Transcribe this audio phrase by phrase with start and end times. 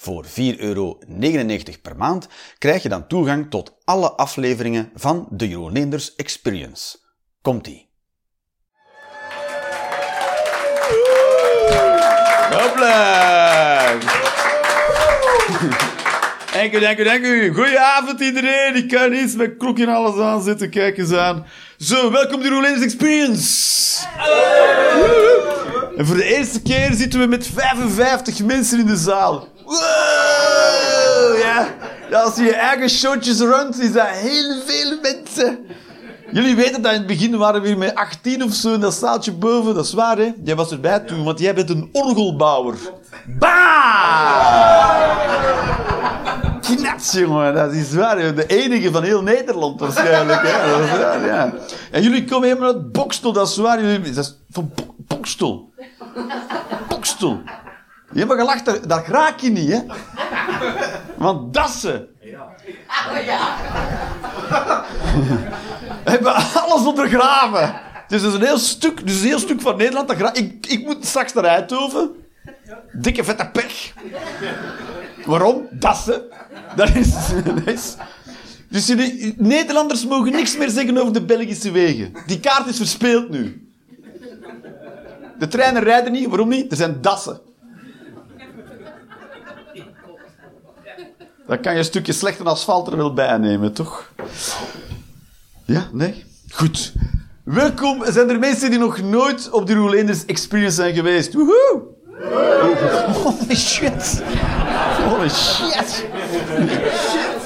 [0.00, 0.98] Voor 4,99 euro
[1.82, 2.28] per maand
[2.58, 6.98] krijg je dan toegang tot alle afleveringen van de Jeroen Leenders Experience.
[7.42, 7.90] Komt-ie.
[12.50, 13.98] Hopla!
[16.52, 17.54] Dank u, dank u, dank u.
[17.54, 18.76] Goedenavond iedereen.
[18.76, 20.70] Ik kan iets met klokje en alles aanzetten.
[20.70, 21.46] Kijk eens aan.
[21.78, 24.06] Zo, welkom de Jeroen Leenders Experience.
[25.96, 29.48] En voor de eerste keer zitten we met 55 mensen in de zaal.
[31.42, 31.66] Ja.
[32.12, 35.58] Als je je eigen showtjes runt, is dat heel veel mensen.
[36.32, 38.94] Jullie weten dat in het begin waren we hier met 18 of zo in dat
[38.94, 39.74] zaaltje boven.
[39.74, 40.32] Dat is waar, hè?
[40.44, 42.76] Jij was erbij toen, want jij bent een orgelbouwer.
[43.38, 43.50] Bam!
[46.76, 47.54] Knats, jongen.
[47.54, 48.34] Dat is waar.
[48.34, 50.40] De enige van heel Nederland waarschijnlijk.
[50.42, 51.26] Hè?
[51.26, 51.52] Ja.
[51.90, 53.80] En jullie komen helemaal uit Bokstel, dat is waar.
[53.82, 55.72] Jullie, dat is van Bo- Bokstel.
[56.88, 57.40] Bokstel.
[58.12, 59.78] Je hebt gelacht, dat, dat raak je niet, hè?
[61.16, 62.08] Want Dassen.
[66.04, 67.80] hebben alles ondergraven.
[68.08, 70.18] Dus dat is een heel stuk, dus een heel stuk van Nederland.
[70.18, 72.10] Dat ik, ik moet straks naar Eindhoven.
[72.92, 73.92] Dikke vette pech.
[75.24, 75.68] Waarom?
[75.70, 76.22] Dassen.
[76.76, 77.10] Dat is...
[77.44, 77.96] Dat is
[78.70, 82.12] dus jullie, Nederlanders mogen niks meer zeggen over de Belgische wegen.
[82.26, 83.68] Die kaart is verspeeld nu.
[85.38, 86.28] De treinen rijden niet.
[86.28, 86.70] Waarom niet?
[86.70, 87.40] Er zijn dassen.
[91.46, 94.12] Dan kan je een stukje slechte asfalt er wel bij nemen, toch?
[95.64, 95.88] Ja?
[95.92, 96.24] Nee?
[96.50, 96.92] Goed.
[97.42, 98.04] Welkom.
[98.06, 101.34] Zijn er mensen die nog nooit op de Roelenders Experience zijn geweest?
[101.34, 101.82] Woehoe!
[103.12, 104.22] Holy shit.
[105.08, 106.06] Holy shit.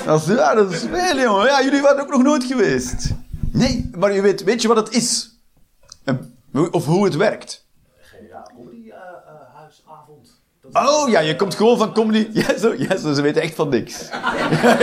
[0.05, 1.47] Dat is, ja, dat is veel, jongen.
[1.47, 3.11] Ja, jullie waren ook nog nooit geweest.
[3.53, 5.39] Nee, maar je weet, weet je wat het is?
[6.71, 7.67] Of hoe het werkt?
[10.73, 12.29] Oh ja, je komt gewoon van comedy.
[12.41, 14.09] Ja, zo, ja, zo, ze weten echt van niks.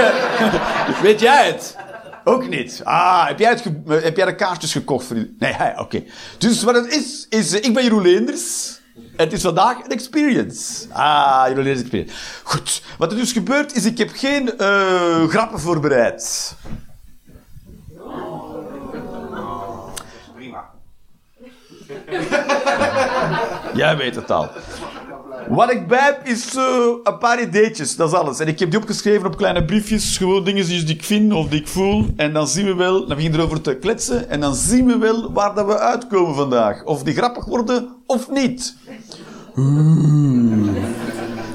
[1.02, 1.76] Weet jij het?
[2.24, 2.82] Ook niet.
[2.84, 5.36] Ah, heb jij, het ge- heb jij de kaartjes gekocht voor die?
[5.40, 6.04] Nee, hij, oké.
[6.38, 7.54] Dus wat het is, is...
[7.60, 8.80] eh, ik ben Jeroen Leenders.
[9.16, 10.86] Het is vandaag een experience.
[10.92, 12.16] Ah, Jeroen Leenders experience.
[12.44, 12.82] Goed.
[12.98, 16.56] Wat er dus gebeurt, is ik heb geen eh, grappen voorbereid.
[20.36, 20.70] Prima.
[23.74, 24.50] Jij weet het al.
[25.48, 26.64] Wat ik bij heb, is eh,
[27.04, 28.40] een paar ideetjes, dat is alles.
[28.40, 31.60] En ik heb die opgeschreven op kleine briefjes, gewoon dingen die ik vind of die
[31.60, 32.06] ik voel.
[32.16, 34.98] En dan zien we wel, dan beginnen we erover te kletsen, en dan zien we
[34.98, 36.84] wel waar dat we uitkomen vandaag.
[36.84, 38.76] Of die grappig worden, of niet.
[39.58, 40.70] Oeh.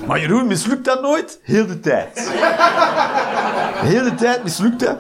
[0.07, 1.39] Maar Jeroen, mislukt dat nooit?
[1.43, 2.31] Heel de tijd.
[3.91, 4.99] Heel de tijd mislukt dat.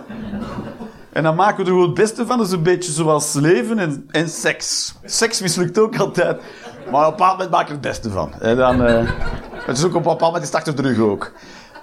[1.13, 2.39] En dan maken we er gewoon het beste van.
[2.39, 4.95] Dat is een beetje zoals leven en, en seks.
[5.05, 6.41] Seks mislukt ook altijd.
[6.91, 8.41] Maar op een bepaald moment er het beste van.
[8.41, 9.11] En dan, eh,
[9.53, 11.33] het is ook op een bepaald moment is de rug ook.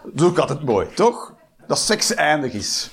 [0.04, 1.34] Dat is ook altijd mooi, toch?
[1.68, 2.90] Dat seks eindig is.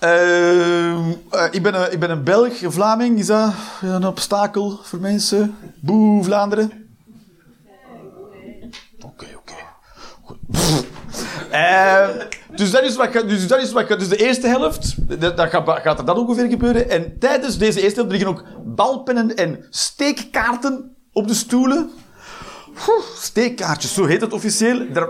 [0.00, 3.18] Ehm, eh, ik, ben een, ik ben een Belg, een Vlaming.
[3.18, 3.52] Is dat
[3.82, 5.56] een obstakel voor mensen?
[5.80, 6.88] Boe, Vlaanderen?
[9.04, 9.54] Oké, oké.
[10.24, 10.38] Goed.
[11.50, 12.08] Eh,
[12.56, 15.98] dus dat is wat dus dat is wat dus de eerste helft, dat, dat gaat,
[15.98, 16.90] er dan ongeveer gebeuren.
[16.90, 21.90] En tijdens deze eerste helft liggen ook balpennen en steekkaarten op de stoelen.
[23.16, 24.92] Steekkaartjes, zo heet het officieel.
[24.92, 25.08] Daar-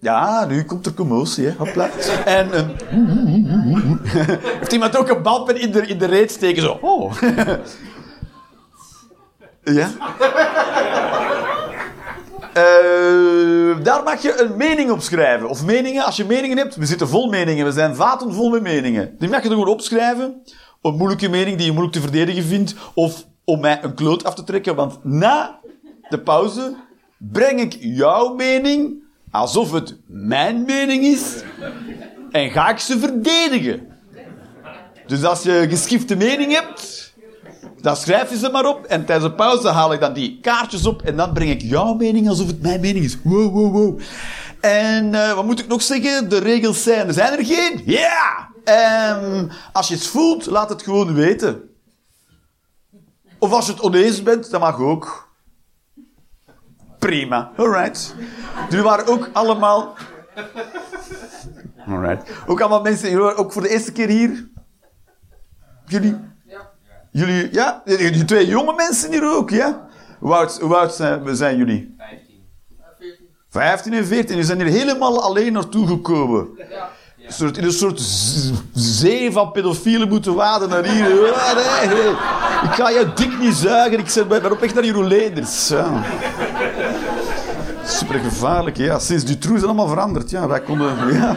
[0.00, 1.52] Ja, nu komt er commotie, hè.
[1.58, 1.90] Hopla.
[2.24, 2.48] En
[4.58, 6.78] heeft iemand ook een balpen in de, in de reet steken, zo.
[6.80, 7.12] Oh.
[9.78, 9.90] ja?
[12.52, 15.48] Eh, daar mag je een mening op schrijven.
[15.48, 16.76] Of meningen, als je meningen hebt.
[16.76, 17.64] We zitten vol meningen.
[17.64, 19.14] We zijn vaten vol met meningen.
[19.18, 20.42] Die mag je er gewoon opschrijven.
[20.82, 22.74] Een moeilijke mening die je moeilijk te verdedigen vindt.
[22.94, 24.74] Of om mij een kloot af te trekken.
[24.74, 25.60] Want na
[26.08, 26.76] de pauze
[27.18, 31.42] breng ik jouw mening alsof het mijn mening is.
[32.30, 33.86] En ga ik ze verdedigen.
[35.06, 37.14] Dus als je geschifte mening hebt,
[37.80, 40.86] dan schrijf je ze maar op en tijdens de pauze haal ik dan die kaartjes
[40.86, 43.16] op en dan breng ik jouw mening alsof het mijn mening is.
[43.22, 44.00] Wow, wow, wow.
[44.60, 46.28] En eh, wat moet ik nog zeggen?
[46.28, 47.82] De regels zijn, er zijn er geen?
[47.84, 48.48] Ja!
[48.64, 51.60] En als je het voelt, laat het gewoon weten.
[53.38, 55.27] Of als je het oneens bent, dat mag ook.
[56.98, 57.50] Prima.
[57.56, 58.14] Alright.
[58.68, 59.94] Jullie waren ook allemaal...
[61.86, 62.30] Alright.
[62.46, 64.48] Ook allemaal mensen, jullie ook voor de eerste keer hier?
[65.86, 66.16] Jullie?
[67.10, 67.82] Jullie, ja?
[67.84, 69.86] Die twee jonge mensen hier ook, ja?
[70.18, 70.34] Hoe
[70.74, 70.94] oud,
[71.36, 71.96] zijn, jullie?
[73.50, 74.36] 15 en 14.
[74.36, 76.48] Die zijn hier helemaal alleen naartoe gekomen.
[77.26, 78.00] Een soort, in een soort
[78.74, 81.26] zee van pedofielen moeten waden naar hier.
[81.26, 81.52] Ja.
[82.62, 83.98] Ik ga je dik niet zuigen.
[83.98, 85.68] Ik ben op weg naar Jeroen-Leenders.
[85.68, 86.02] Ja.
[88.08, 88.98] Super gevaarlijk, ja.
[88.98, 90.30] Sinds Dutroux zijn allemaal veranderd.
[90.30, 90.96] Ja, wij konden...
[91.14, 91.36] Ja.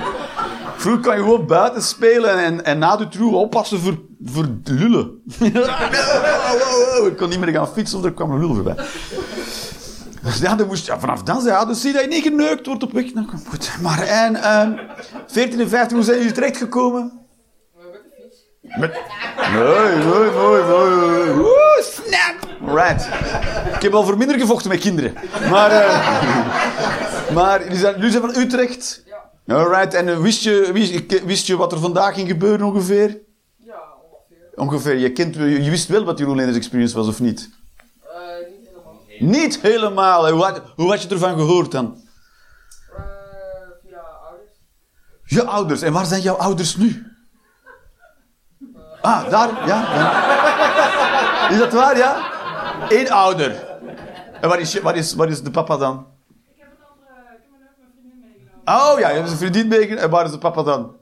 [0.76, 5.22] Vroeger kon je gewoon buiten spelen en, en na Dutroux oppassen voor, voor lullen.
[7.10, 8.76] Ik kon niet meer gaan fietsen of er kwam een lul voorbij.
[10.24, 12.66] Dus ja, dan moest, ja, vanaf dan zei ja, dus zie dat je niet geneukt
[12.66, 13.14] wordt op weg.
[13.14, 13.72] Nou, goed.
[13.82, 14.72] Maar en, ehm
[15.28, 17.12] 14 en 15, hoe zijn jullie terechtgekomen?
[18.62, 18.92] Met
[19.54, 21.84] Nee, nee, nee, nee.
[21.84, 22.51] Snap!
[22.74, 23.10] Right.
[23.76, 25.14] Ik heb al voor minder gevochten met kinderen.
[25.50, 29.04] Maar, eh, maar jullie, zijn, jullie zijn van Utrecht?
[29.46, 29.56] Ja.
[29.56, 33.18] Alright, en eh, wist je, wist, wist je wat er vandaag ging gebeuren ongeveer?
[33.58, 33.76] Ja,
[34.12, 34.52] ongeveer.
[34.56, 37.50] Ongeveer, je, kent, je wist wel wat Jeroen Leenders Experience was of niet?
[38.02, 38.10] Eh,
[38.50, 39.00] niet helemaal.
[39.20, 40.32] Niet helemaal.
[40.32, 42.02] Hoe had, hoe had je ervan gehoord dan?
[42.96, 43.04] Eh,
[43.84, 44.52] via ouders.
[45.24, 45.82] Je ouders.
[45.82, 47.06] En waar zijn jouw ouders nu?
[49.02, 49.68] Ah, daar?
[49.68, 49.96] Ja.
[49.96, 51.50] ja.
[51.50, 52.31] Is dat waar, ja?
[52.92, 53.64] Eén ouder.
[54.42, 56.06] En waar is, je- waar is, waar is de papa dan?
[56.48, 58.92] Ik heb een andere, ik heb mijn vriendin meegenomen.
[58.94, 60.04] Oh ja, je hebt een vriendin meegenomen.
[60.04, 60.96] En waar is de papa dan?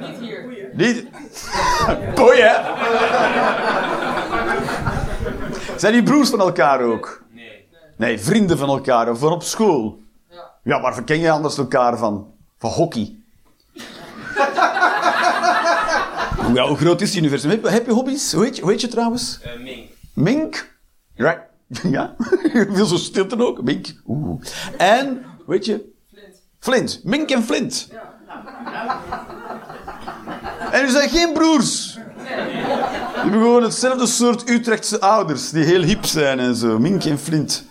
[0.00, 0.44] Niet hier.
[0.74, 1.06] Niet?
[2.16, 2.54] Boei, hè?
[5.76, 7.22] Zijn die broers van elkaar ook?
[7.30, 7.66] Nee.
[7.96, 9.10] Nee, vrienden van elkaar.
[9.10, 9.98] Of van op school?
[10.30, 10.50] Ja.
[10.62, 12.32] Ja, waar ken je anders elkaar van?
[12.58, 13.16] Van hockey.
[16.54, 17.50] ja, hoe groot is het universum?
[17.50, 18.32] Heb, je hobby's?
[18.32, 19.40] Hoe heet je, hoe heet je trouwens?
[19.42, 19.88] Eh, Mink.
[20.14, 20.72] Mink?
[21.16, 21.40] Right.
[21.82, 22.14] Ja?
[22.52, 23.62] Je wil zo stilte ook?
[23.62, 23.86] Mink.
[24.06, 24.40] Oeh.
[24.76, 25.92] En, weet je?
[26.10, 26.36] Flint.
[26.58, 27.00] Flint.
[27.04, 27.88] Mink en Flint.
[27.92, 28.12] Ja.
[30.70, 31.94] En u zijn geen broers.
[31.94, 35.50] Die hebben gewoon hetzelfde soort Utrechtse ouders.
[35.50, 36.78] Die heel hip zijn en zo.
[36.78, 37.64] Mink en Flint.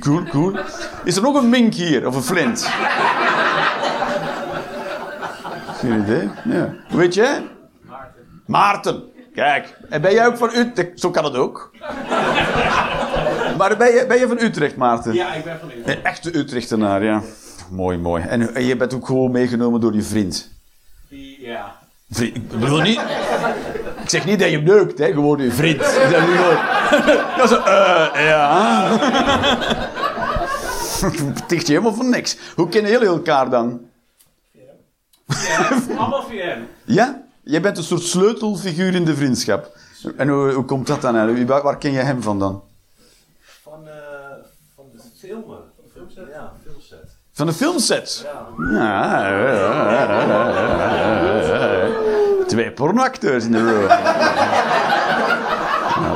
[0.00, 0.58] Cool, cool.
[1.04, 2.06] Is er nog een Mink hier?
[2.06, 2.68] Of een Flint?
[5.78, 6.30] Geen idee.
[6.44, 6.74] Ja.
[6.88, 7.48] Weet jij?
[7.80, 8.22] Maarten.
[8.46, 9.02] Maarten.
[9.34, 9.76] Kijk.
[9.88, 11.00] En ben jij ook van Utrecht?
[11.00, 11.70] Zo kan het ook.
[13.58, 15.14] Maar ben je, ben je van Utrecht, Maarten?
[15.14, 15.82] Ja, ik ben van u.
[15.84, 17.22] Een echte Utrechtenaar, ja.
[17.70, 18.22] Mooi, mooi.
[18.22, 20.50] En, en je bent ook gewoon meegenomen door je vriend.
[21.38, 21.76] Ja.
[22.10, 23.00] Vriend, ik bedoel niet...
[24.02, 25.12] Ik zeg niet dat je neukt, hè.
[25.12, 25.78] Gewoon je vriend.
[25.80, 26.56] Dat is gewoon...
[27.36, 27.64] Dat is een...
[27.64, 28.88] eh, ja.
[31.46, 32.36] Ticht je helemaal van niks.
[32.56, 33.80] Hoe kennen jullie elkaar dan?
[35.98, 36.66] Allemaal via hem.
[36.84, 37.22] Ja?
[37.50, 39.76] Jij bent een soort sleutelfiguur in de vriendschap.
[40.16, 41.34] En hoe, hoe komt dat dan uit?
[41.34, 42.62] Wie- Waar, waar ken je hem van dan?
[43.62, 43.92] Van, eh,
[44.76, 45.58] van de filmen.
[45.92, 46.24] Filmset?
[46.32, 47.16] Ja, filmset.
[47.32, 48.26] Van de filmset?
[48.70, 49.28] Ja.
[49.28, 49.28] Ja.
[52.46, 53.88] Twee pornoacteurs in de room.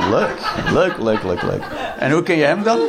[0.09, 0.39] Leuk.
[0.73, 1.63] Leuk, leuk, leuk, leuk.
[1.99, 2.79] En hoe ken je hem dan?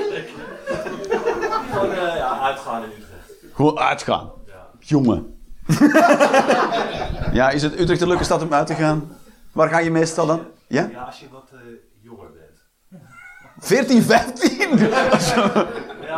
[1.73, 3.55] Van, eh, ja, uitgaan in Utrecht.
[3.55, 4.31] Gewoon uitgaan.
[4.47, 4.53] Ja.
[4.81, 5.36] Jongen.
[7.33, 9.17] Ja, is het Utrecht een leuke stad om uit te gaan?
[9.53, 10.41] Waar ga je meestal dan?
[10.69, 10.89] Ja?
[10.93, 11.59] Ja, als je wat eh,
[12.03, 13.03] jonger bent.
[13.59, 14.79] 14, 15?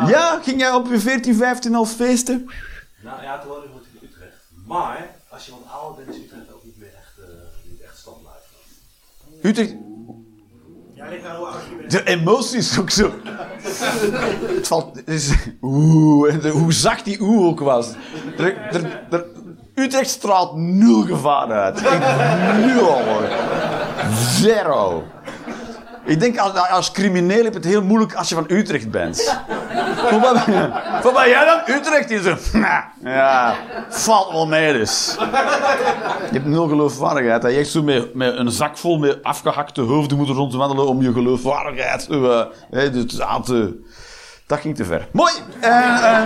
[0.06, 2.50] Ja, ging jij op je 14, 15 al feesten?
[3.02, 4.32] Nou ja, toen woonde ik in Utrecht.
[4.66, 7.98] Maar, als je wat ouder bent, is Utrecht ook niet meer echt, eh niet echt
[7.98, 8.42] standaard.
[9.42, 9.74] Utrecht...
[11.88, 13.12] De emotie is ook zo...
[14.56, 14.96] Het valt...
[14.96, 17.92] het is, oeh, de- hoe zacht die oeh ook was.
[18.38, 19.26] Er, er, er-
[19.78, 21.82] Utrecht straalt nul gevaar uit.
[21.82, 23.00] Echt nul.
[24.14, 25.04] Zero.
[26.04, 29.38] Ik denk, als, als crimineel heb je het heel moeilijk als je van Utrecht bent.
[30.10, 31.76] Ben, hoe ben jij dan?
[31.76, 32.38] Utrecht is er.
[33.04, 33.54] Ja,
[33.88, 35.16] valt wel mee dus.
[36.30, 37.42] Je hebt nul geloofwaardigheid.
[37.42, 41.12] Je echt zo met, met een zak vol met afgehakte hoofden moet rondwandelen om je
[41.12, 43.82] geloofwaardigheid eh, dus te...
[44.46, 45.08] Dat ging te ver.
[45.12, 45.32] Mooi!
[45.60, 46.22] En, eh,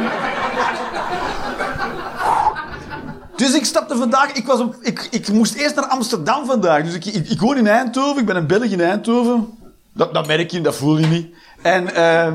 [3.42, 4.32] dus ik stapte vandaag...
[4.32, 6.84] Ik, was op, ik, ik moest eerst naar Amsterdam vandaag.
[6.84, 8.20] Dus ik, ik, woon in Eindhoven.
[8.20, 9.58] Ik ben een Belg in Eindhoven.
[9.94, 11.34] Dat, dat merk je, dat voel je niet.
[11.62, 12.26] En, eh,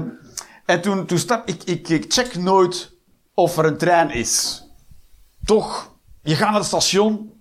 [0.65, 1.89] en toen, toen stap ik, ik...
[1.89, 2.91] Ik check nooit
[3.33, 4.63] of er een trein is.
[5.45, 7.31] Toch, je gaat naar het station.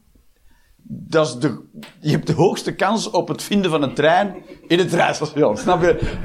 [0.89, 1.63] Dat is de,
[2.01, 4.35] je hebt de hoogste kans op het vinden van een trein
[4.67, 5.57] in het treinstation.
[5.67, 6.17] Snap je?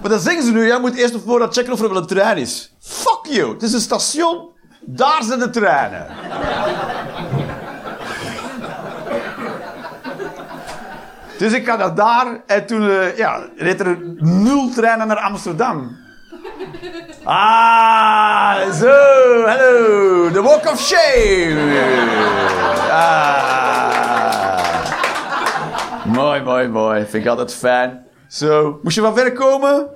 [0.00, 2.06] Maar dan zeggen ze nu, jij moet eerst op voorhand checken of er wel een
[2.06, 2.72] trein is.
[2.80, 4.51] Fuck you, het is een station.
[4.84, 6.06] Daar zijn de treinen.
[11.38, 15.96] Dus ik ga naar daar en toen eh, ja, reed er nul treinen naar Amsterdam.
[17.24, 18.96] Ah, zo,
[19.46, 21.80] hallo, the walk of shame.
[22.90, 23.42] Ah.
[26.04, 27.00] Mooi, mooi, mooi.
[27.06, 28.06] Vind ik altijd fijn.
[28.28, 29.86] Zo, moest je wel ver komen?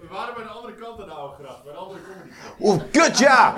[0.00, 3.18] We waren bij de kant aan de oude gracht, bij de andere comedy Oh, kut,
[3.18, 3.54] ja.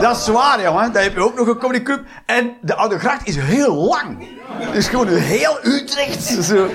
[0.00, 0.92] Dat is zwaar, jongen.
[0.92, 2.04] Daar heb je ook nog een comedyclub.
[2.26, 4.28] En de Oude Gracht is heel lang.
[4.48, 6.22] Het is gewoon heel Utrecht.
[6.22, 6.68] Zo.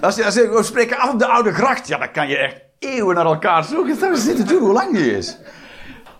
[0.00, 2.36] Als je, als je we spreken af op de Oude Gracht, ja, dan kan je
[2.36, 3.98] echt eeuwen naar elkaar zoeken.
[4.00, 5.38] Dat is niet te doen hoe lang die is.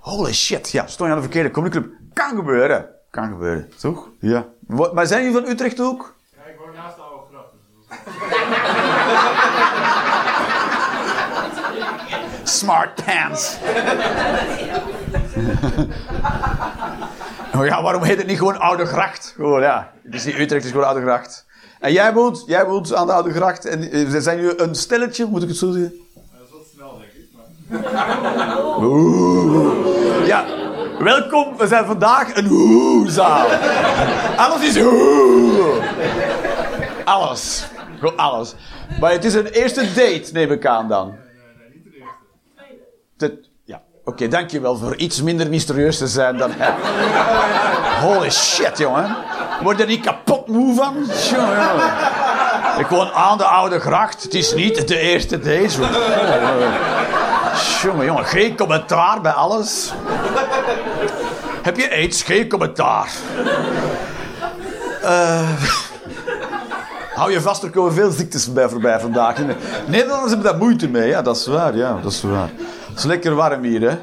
[0.01, 1.93] Holy shit, ja, stond je aan de verkeerde comedyclub.
[2.13, 2.89] Kan gebeuren.
[3.11, 4.09] Kan gebeuren, toch?
[4.21, 4.47] Ja.
[4.93, 6.15] Maar zijn jullie van Utrecht ook?
[6.37, 7.51] Ja, ik woon naast de oude gracht.
[7.53, 7.87] Dus
[12.41, 13.57] dat is Smart pants.
[17.55, 19.33] oh ja, waarom heet het niet gewoon Oude Gracht?
[19.37, 19.93] Gewoon, ja.
[20.05, 21.47] Het is niet Utrecht, het is gewoon Oude Gracht.
[21.81, 23.65] En jij woont, jij woont aan de Oude Gracht.
[23.65, 25.93] En eh, zijn jullie een stelletje, moet ik het zo zeggen?
[26.15, 27.29] dat is wat snel, denk ik.
[27.93, 28.77] Maar...
[28.79, 30.27] Oeh.
[30.27, 30.45] Ja,
[30.99, 31.57] welkom.
[31.57, 33.47] We zijn vandaag een hoezaal.
[34.37, 35.81] Alles is hoe.
[37.05, 37.67] Alles.
[37.99, 38.55] Gewoon alles.
[39.01, 41.09] Maar het is een eerste date, neem ik aan dan.
[41.09, 41.17] Nee,
[41.59, 41.91] nee, niet de
[43.65, 46.75] ja, oké, dankjewel voor iets minder mysterieus te zijn dan hij.
[48.01, 49.17] Holy shit, jongen.
[49.63, 50.97] Word er niet kapot moe van?
[52.79, 54.23] Ik woon aan de Oude Gracht.
[54.23, 55.69] Het is niet de eerste date.
[55.69, 55.83] Zo.
[57.83, 59.93] Jongen, jongen, geen commentaar bij alles.
[61.63, 62.23] Heb je aids?
[62.23, 63.11] Geen commentaar.
[65.03, 65.49] Eh,
[67.15, 69.37] hou je vast, er komen veel ziektes bij voorbij vandaag.
[69.87, 72.51] Nederlanders hebben daar moeite mee, ja, dat is waar, ja, dat is waar.
[72.93, 73.99] Het is lekker warm hier, hè.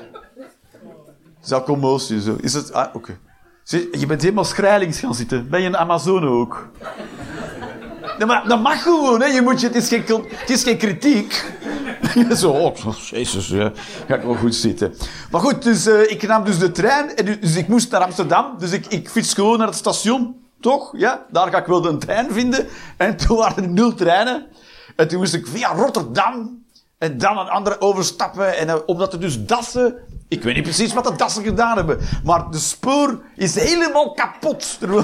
[1.64, 2.36] Commotie, zo.
[2.42, 2.74] Is het...
[2.74, 3.18] Ah, oké.
[3.64, 5.50] Zie, Je bent helemaal schrijlings gaan zitten.
[5.50, 6.68] Ben je een Amazone ook?
[8.18, 9.28] Nee, maar dat mag gewoon, hè.
[9.28, 11.46] Je moet je, het, is geen, het is geen kritiek.
[12.38, 13.72] Zo, oh, jezus, ja.
[14.08, 14.94] ga ik wel goed zitten.
[15.32, 17.16] Maar goed, dus, eh, ik nam dus de trein.
[17.16, 18.56] En dus ik moest naar Amsterdam.
[18.58, 20.36] Dus ik, ik fiets gewoon naar het station.
[20.60, 20.94] Toch?
[20.98, 22.68] Ja, daar ga ik wel een trein vinden.
[22.98, 24.46] En toen waren er nul treinen.
[24.96, 26.64] En toen moest ik via Rotterdam.
[27.00, 28.58] En dan een andere overstappen.
[28.58, 29.96] En eh, omdat er dus dassen...
[30.28, 32.00] Ik weet niet precies wat de dassen gedaan hebben.
[32.24, 34.78] Maar de spoor is helemaal kapot.
[34.82, 35.04] Er wil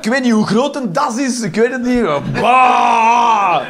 [0.00, 1.40] ik weet niet hoe groot een das is.
[1.40, 2.02] Ik weet het niet.
[2.40, 3.60] Bah!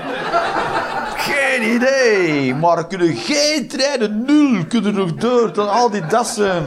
[1.17, 2.55] Geen idee.
[2.55, 4.25] Maar er kunnen geen treinen.
[4.25, 5.51] Nul kunnen nog door.
[5.51, 6.67] Tot al die dassen.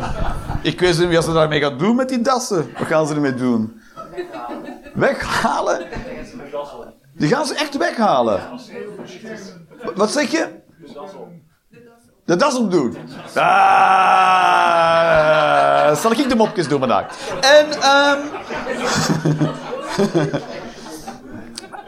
[0.62, 2.72] Ik weet niet wat ze daarmee gaan doen met die dassen.
[2.78, 3.82] Wat gaan ze ermee doen?
[4.94, 5.86] Weghalen?
[7.22, 8.42] Die gaan ze echt weghalen.
[9.96, 10.48] Wat zeg je?
[12.26, 12.98] De das omdoen.
[13.36, 13.46] Ah,
[15.96, 17.06] zal ik de mopjes doen vandaag.
[17.42, 18.20] En, ehm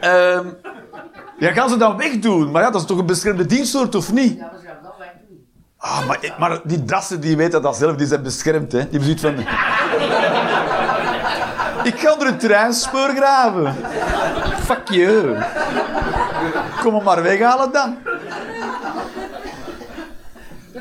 [0.00, 0.46] ehm
[1.38, 2.50] ja, gaan ze dan wegdoen?
[2.50, 4.42] Maar ja, dat is toch een beschermde dienstsoort, of niet?
[5.78, 8.88] Ah, maar, maar die dassen, die weten dat zelf, die zijn beschermd, hè.
[8.88, 9.38] Die hebben van...
[11.92, 13.76] Ik ga onder een treinspoor graven.
[14.64, 15.36] Fuck you.
[16.82, 17.96] Kom maar weghalen dan.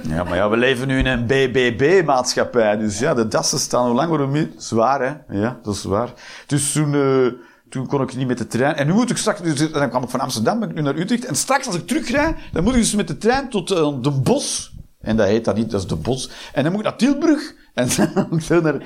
[0.02, 2.78] Ja, maar ja, we leven nu in een BBB-maatschappij.
[2.78, 4.50] Dus ja, de dassen staan hoe lang worden meer?
[4.58, 5.38] Zwaar, hè?
[5.40, 6.10] Ja, dat is waar.
[6.48, 7.34] Dus toen, eh,
[7.70, 8.76] toen kon ik niet met de trein.
[8.76, 9.42] En nu moet ik straks...
[9.42, 11.26] Dus, dan kwam ik van Amsterdam, ben ik nu naar Utrecht.
[11.26, 14.12] En straks als ik terugrijd, dan moet ik dus met de trein tot eh, de
[14.12, 14.74] Bos.
[15.02, 16.30] En dat heet dat niet, dat is de Bos.
[16.54, 17.54] En dan moet ik naar Tilburg.
[17.74, 18.82] En dan moet ik naar...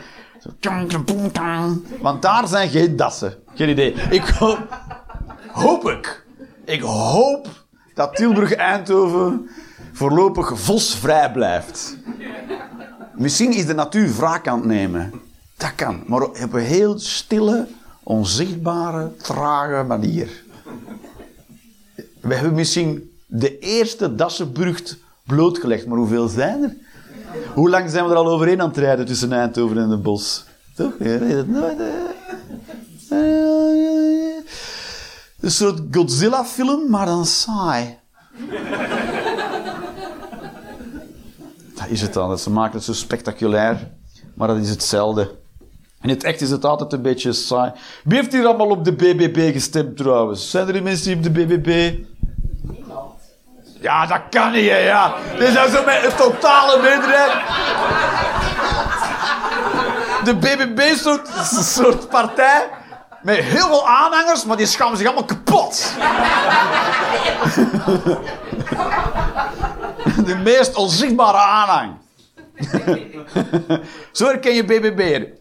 [2.01, 3.33] Want daar zijn geen dassen.
[3.53, 3.93] Geen idee.
[4.09, 4.85] Ik hoop...
[5.51, 6.25] Hoop ik.
[6.65, 7.47] Ik hoop
[7.93, 9.49] dat Tilburg-Eindhoven
[9.93, 11.97] voorlopig vosvrij blijft.
[13.15, 15.13] Misschien is de natuur wraak aan het nemen.
[15.57, 16.03] Dat kan.
[16.05, 17.67] Maar op een heel stille,
[18.03, 20.43] onzichtbare, trage manier.
[22.21, 25.85] We hebben misschien de eerste Dassenburgt blootgelegd.
[25.85, 26.75] Maar hoeveel zijn er?
[27.53, 30.45] Hoe lang zijn we er al overheen aan het rijden tussen Eindhoven en de bos?
[30.75, 30.93] Toch?
[30.97, 31.79] Het nooit?
[35.39, 37.97] Een soort Godzilla-film, maar dan saai.
[41.75, 42.39] Dat is het dan.
[42.39, 43.91] Ze maken het zo spectaculair,
[44.33, 45.31] maar dat is hetzelfde.
[46.01, 47.71] In het echt is het altijd een beetje saai.
[48.03, 50.49] Wie heeft hier allemaal op de BBB gestemd trouwens?
[50.49, 51.93] Zijn er mensen die op de BBB...
[53.81, 55.13] Ja, dat kan niet, hè, ja.
[55.37, 57.31] Dit is zo met een totale meerderheid.
[60.23, 62.69] De BBB is een soort, partij
[63.21, 65.93] met heel veel aanhangers, maar die schamen zich allemaal kapot.
[70.25, 71.97] De meest onzichtbare aanhang.
[74.11, 75.35] Zo herken je.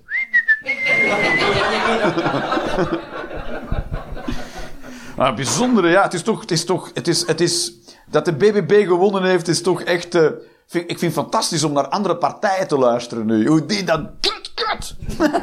[5.16, 7.73] Maar het bijzondere, ja, het is toch, het is toch, het is, het is,
[8.16, 10.23] dat de BBB gewonnen heeft, is toch echt, eh,
[10.66, 13.46] vind, ik vind het fantastisch om naar andere partijen te luisteren nu.
[13.46, 14.96] Hoe die dan, kut, kut.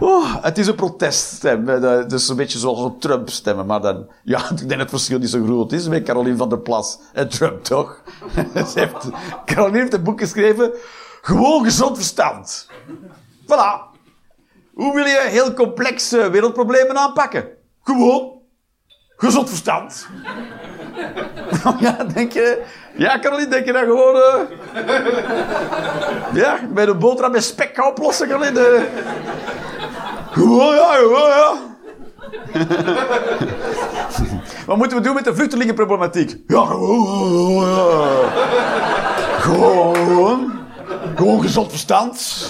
[0.00, 1.64] Oh, het is een proteststem.
[2.08, 3.66] Dus een beetje zoals een Trump stemmen.
[3.66, 6.48] Maar dan, ja, ik denk dat het verschil niet zo groot is met Caroline van
[6.48, 8.02] der Plas en Trump, toch?
[8.72, 9.08] Ze heeft,
[9.44, 10.72] Caroline heeft een boek geschreven.
[11.22, 12.66] Gewoon gezond verstand.
[13.42, 13.96] Voilà.
[14.74, 17.48] Hoe wil je heel complexe wereldproblemen aanpakken?
[17.82, 18.37] Gewoon.
[19.20, 20.08] Gezond verstand.
[21.80, 22.62] ja, denk je...
[22.96, 24.14] Ja, Caroline, denk je dat gewoon...
[24.16, 24.40] eh,
[26.32, 28.60] ja, bij de boterham met spek gaan oplossen, Caroline?
[28.60, 28.82] eh?
[30.30, 31.52] Gewoon, ja, gewoon, ja.
[34.66, 36.36] Wat moeten we doen met de vluchtelingenproblematiek?
[36.46, 37.64] Ja, gewoon,
[39.38, 40.52] gewoon.
[41.14, 41.40] Gewoon.
[41.42, 42.48] Gezond verstand.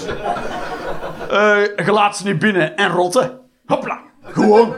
[1.31, 3.41] Eh, je laat ze niet binnen en rotten.
[3.67, 3.99] Hopla.
[4.23, 4.75] Gewoon.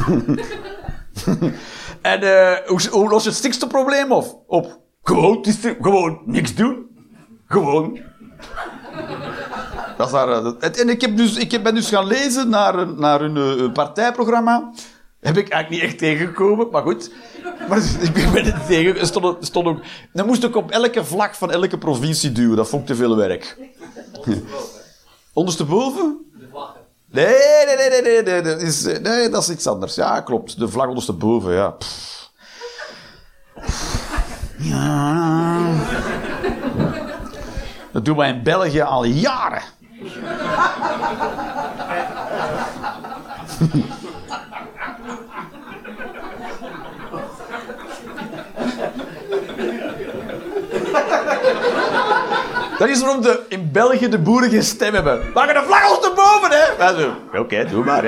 [2.02, 4.42] en eh, hoe, hoe los je het stikstofprobleem op?
[4.46, 4.80] op?
[5.02, 5.44] Gewoon,
[5.80, 6.86] gewoon niks doen.
[7.46, 8.00] Gewoon.
[9.96, 13.20] Dat is daar, eh, en ik, heb dus, ik ben dus gaan lezen naar, naar
[13.20, 14.70] hun eh, partijprogramma.
[15.20, 17.10] Heb ik eigenlijk niet echt tegengekomen, maar goed.
[17.68, 17.78] Maar
[18.14, 19.06] ik ben het tegen.
[19.06, 19.80] Stond, stond ook,
[20.12, 22.56] dan moest ik op elke vlag van elke provincie duwen.
[22.56, 23.58] Dat vond ik te veel werk.
[25.32, 26.31] Ondersteboven?
[27.12, 27.26] Nee,
[27.66, 29.94] nee, nee, nee, nee, nee, dat is, nee, dat is iets anders.
[29.94, 30.58] Ja, klopt.
[30.58, 31.70] De vlag ondersteboven, ja.
[31.70, 32.30] Pff.
[34.56, 35.60] Ja.
[37.92, 39.62] Dat doen wij in België al jaren.
[52.82, 55.20] Dat is waarom de, in België de boeren geen stem hebben.
[55.34, 56.84] Laat je de vlag ondersteboven, hè?
[56.84, 57.38] Ja, zo.
[57.38, 58.04] Oké, doe maar.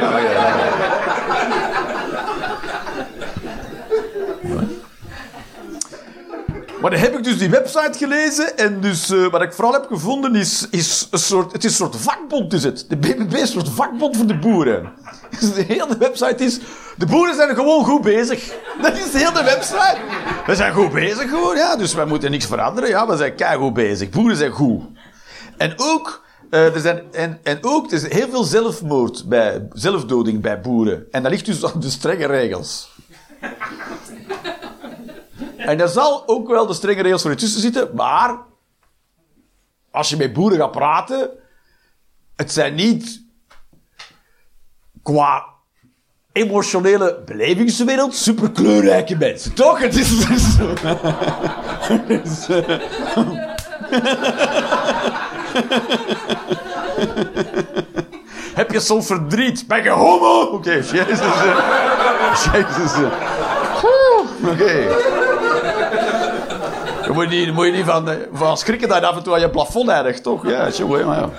[6.85, 9.87] Maar dan heb ik dus die website gelezen en dus eh, wat ik vooral heb
[9.87, 12.85] gevonden is, is een soort, het is een soort vakbond is het.
[12.89, 14.93] De BBB is een soort vakbond voor de boeren.
[15.41, 16.61] Dus de hele website is,
[16.97, 18.55] de boeren zijn gewoon goed bezig.
[18.83, 19.97] Dat is de hele website.
[20.47, 22.89] We zijn goed bezig gewoon, ja, dus wij moeten niks veranderen.
[22.89, 24.11] Ja, we zijn goed bezig.
[24.11, 24.83] Boeren zijn goed.
[25.57, 30.41] En ook, eh, er zijn, en, en ook, er is heel veel zelfmoord bij, zelfdoding
[30.41, 31.07] bij boeren.
[31.11, 32.93] En dat ligt dus aan de strenge regels.
[35.65, 38.39] En daar zal ook wel de strenge regels voor je tussen zitten, maar
[39.91, 41.31] als je met boeren gaat praten,
[42.37, 43.23] het zijn niet
[45.03, 45.45] qua
[46.33, 49.79] emotionele belevingswereld super kleurrijke mensen, toch?
[49.79, 50.73] Het is, is zo.
[58.55, 59.67] Heb je soms verdriet?
[59.67, 60.41] Ben je homo?
[60.43, 61.21] Oké, jezus.
[61.21, 62.53] eh.
[62.53, 62.93] Jezus.
[62.95, 63.09] eh.
[67.15, 67.23] Oké.
[67.23, 69.35] Je moet niet, moet je niet van, eh, van schrikken dat je af en toe
[69.35, 70.49] aan je plafond eindigt, toch?
[70.49, 71.31] Ja, jongen, maar ja.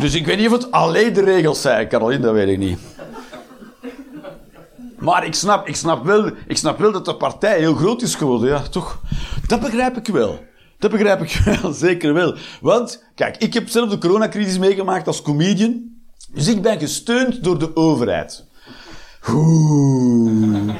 [0.00, 2.78] Dus ik weet niet of het alleen de regels zijn, Caroline, dat weet ik niet.
[4.98, 8.14] Maar ik snap, ik, snap wel, ik snap wel dat de partij heel groot is
[8.14, 9.00] geworden, ja, toch?
[9.46, 10.38] Dat begrijp ik wel.
[10.78, 12.34] Dat begrijp ik wel, zeker wel.
[12.60, 15.82] Want, kijk, ik heb zelf de coronacrisis meegemaakt als comedian.
[16.32, 18.44] Dus ik ben gesteund door de overheid.
[19.28, 20.74] Oeh.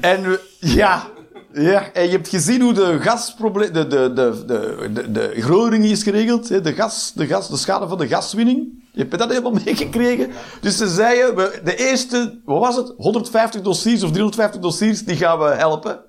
[0.00, 1.06] En ja,
[1.54, 5.90] ja, en je hebt gezien hoe de gasprobleem, de, de, de, de, de, de Groningen
[5.90, 8.82] is geregeld, hè, de, gas, de, gas, de schade van de gaswinning.
[8.92, 10.30] Je hebt dat helemaal meegekregen.
[10.60, 15.16] Dus ze zeiden, we- de eerste, wat was het, 150 dossiers of 350 dossiers, die
[15.16, 16.00] gaan we helpen.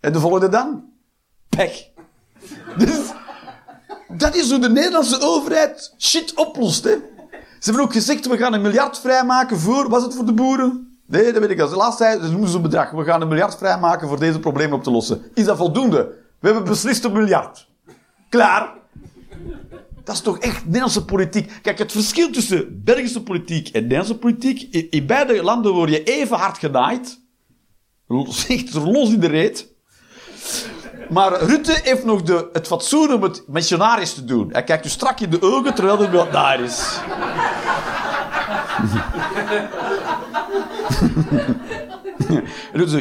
[0.00, 0.84] En de volgende dan?
[1.48, 1.84] Pech.
[2.78, 2.98] Dus,
[4.16, 6.90] dat is hoe de Nederlandse overheid shit oplost, hè.
[7.58, 9.88] Ze hebben ook gezegd, we gaan een miljard vrijmaken voor...
[9.88, 10.91] Was het voor de boeren?
[11.12, 11.68] Nee, dat weet ik al.
[11.68, 12.90] De laatste tijd, ze noemen ze een bedrag.
[12.90, 15.22] We gaan een miljard vrijmaken voor deze problemen op te lossen.
[15.34, 16.14] Is dat voldoende?
[16.40, 17.68] We hebben beslist een miljard.
[18.28, 18.72] Klaar.
[20.04, 21.52] Dat is toch echt Nederlandse politiek.
[21.62, 24.62] Kijk, het verschil tussen Belgische politiek en Nederlandse politiek...
[24.90, 27.20] In, beide landen word je even hard genaaid.
[28.48, 29.72] Echt los in de reet.
[31.08, 34.48] Maar Rutte heeft nog de, het fatsoen om het missionarisch te doen.
[34.52, 37.00] Hij kijkt je strak in de ogen terwijl hij daar is.
[42.72, 42.96] Hij doet zo...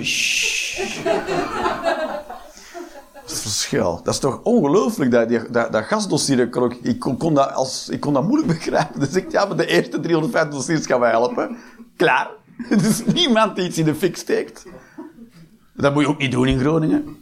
[3.22, 4.00] Het verschil.
[4.04, 6.40] Dat is toch ongelooflijk, dat, dat, dat gasdossier.
[6.82, 9.00] Ik kon, dat als, ik kon dat moeilijk begrijpen.
[9.00, 11.58] Dus ik ja, maar de eerste 350 dossiers gaan wij helpen.
[11.96, 12.30] Klaar.
[12.70, 14.66] Er is niemand die iets in de fik steekt.
[15.74, 17.04] Dat moet je ook niet doen in Groningen.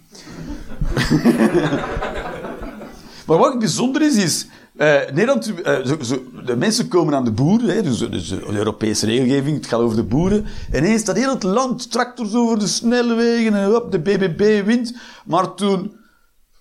[3.27, 4.47] maar wat bijzonder is, is...
[4.79, 8.41] Eh, Nederland, eh, zo, zo, de mensen komen aan de boeren, hè, dus, dus de
[8.51, 10.45] Europese regelgeving, het gaat over de boeren.
[10.71, 14.97] En ineens staat heel het land, tractors over de snelwegen en hop, de BBB wint.
[15.25, 15.95] Maar toen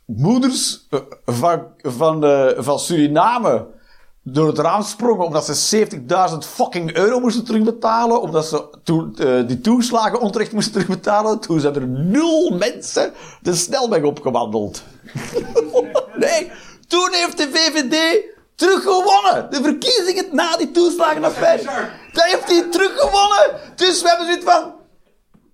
[0.06, 2.24] moeders eh, van, van,
[2.56, 3.66] van Suriname
[4.22, 5.86] door het raam sprongen omdat ze
[6.32, 11.74] 70.000 fucking euro moesten terugbetalen, omdat ze toen, die toeslagen onterecht moesten terugbetalen, toen zijn
[11.74, 14.82] er nul mensen de snelweg opgewandeld.
[16.16, 16.50] nee,
[16.88, 18.24] toen heeft de VVD
[18.54, 19.50] teruggewonnen.
[19.50, 21.62] De verkiezingen na die toeslagenaffaire.
[22.12, 23.60] Dat heeft hij teruggewonnen.
[23.76, 24.74] Dus we hebben zoiets van...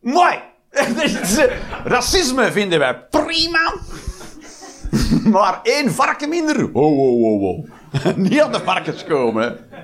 [0.00, 0.42] Mooi.
[1.20, 1.52] Dus, eh,
[1.84, 3.74] Racisme vinden wij prima.
[5.34, 6.72] Maar één varken minder.
[6.72, 8.16] Wow, wow, wow, wow.
[8.16, 9.42] Niet aan de varkens komen.
[9.42, 9.80] hè.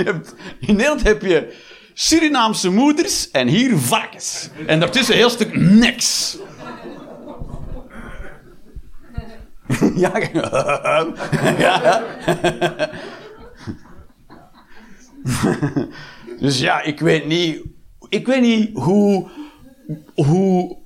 [0.00, 1.56] Je hebt, in Nederland heb je
[1.94, 4.48] Surinaamse moeders en hier varkens.
[4.66, 6.36] En daartussen een heel stuk niks.
[10.02, 10.12] Ja,
[11.58, 12.02] ja.
[16.40, 17.62] Dus ja, ik weet niet...
[18.08, 19.28] Ik weet niet hoe...
[20.14, 20.78] Hoe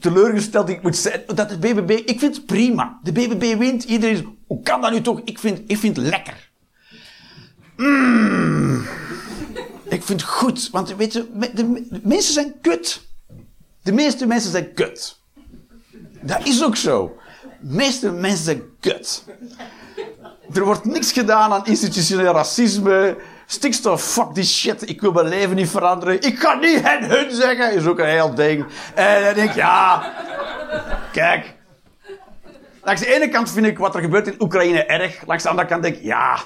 [0.00, 1.22] teleurgesteld ik moet zijn.
[1.34, 1.90] Dat de BBB...
[1.90, 2.98] Ik vind het prima.
[3.02, 3.84] De BBB wint.
[3.84, 4.22] Iedereen is...
[4.46, 5.20] Hoe kan dat nu toch?
[5.24, 6.50] Ik vind, ik vind het lekker.
[7.76, 8.86] Mm.
[9.88, 10.70] Ik vind het goed.
[10.70, 11.50] Want weet je, de,
[11.88, 13.06] de mensen zijn kut.
[13.82, 15.20] De meeste mensen zijn kut.
[16.20, 17.16] Dat is ook zo.
[17.62, 19.24] Meeste mensen kut.
[20.54, 23.16] Er wordt niks gedaan aan institutioneel racisme.
[23.46, 24.88] Stikstof, fuck die shit.
[24.88, 26.20] Ik wil mijn leven niet veranderen.
[26.20, 27.72] Ik kan niet hen hun zeggen.
[27.72, 28.66] Is ook een heel ding.
[28.94, 30.12] En dan denk ik, ja.
[31.12, 31.54] Kijk.
[32.82, 35.26] Langs de ene kant vind ik wat er gebeurt in Oekraïne erg.
[35.26, 36.38] Langs de andere kant denk ik, ja.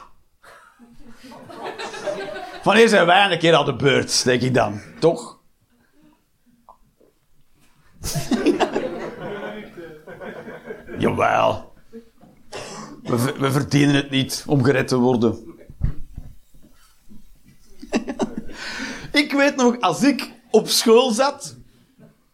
[2.62, 4.80] Wanneer zijn wij een keer aan de beurt, denk ik dan.
[4.98, 5.38] Toch?
[10.98, 11.72] Jawel.
[13.02, 15.38] We, we verdienen het niet om gered te worden.
[19.22, 21.56] ik weet nog, als ik op school zat.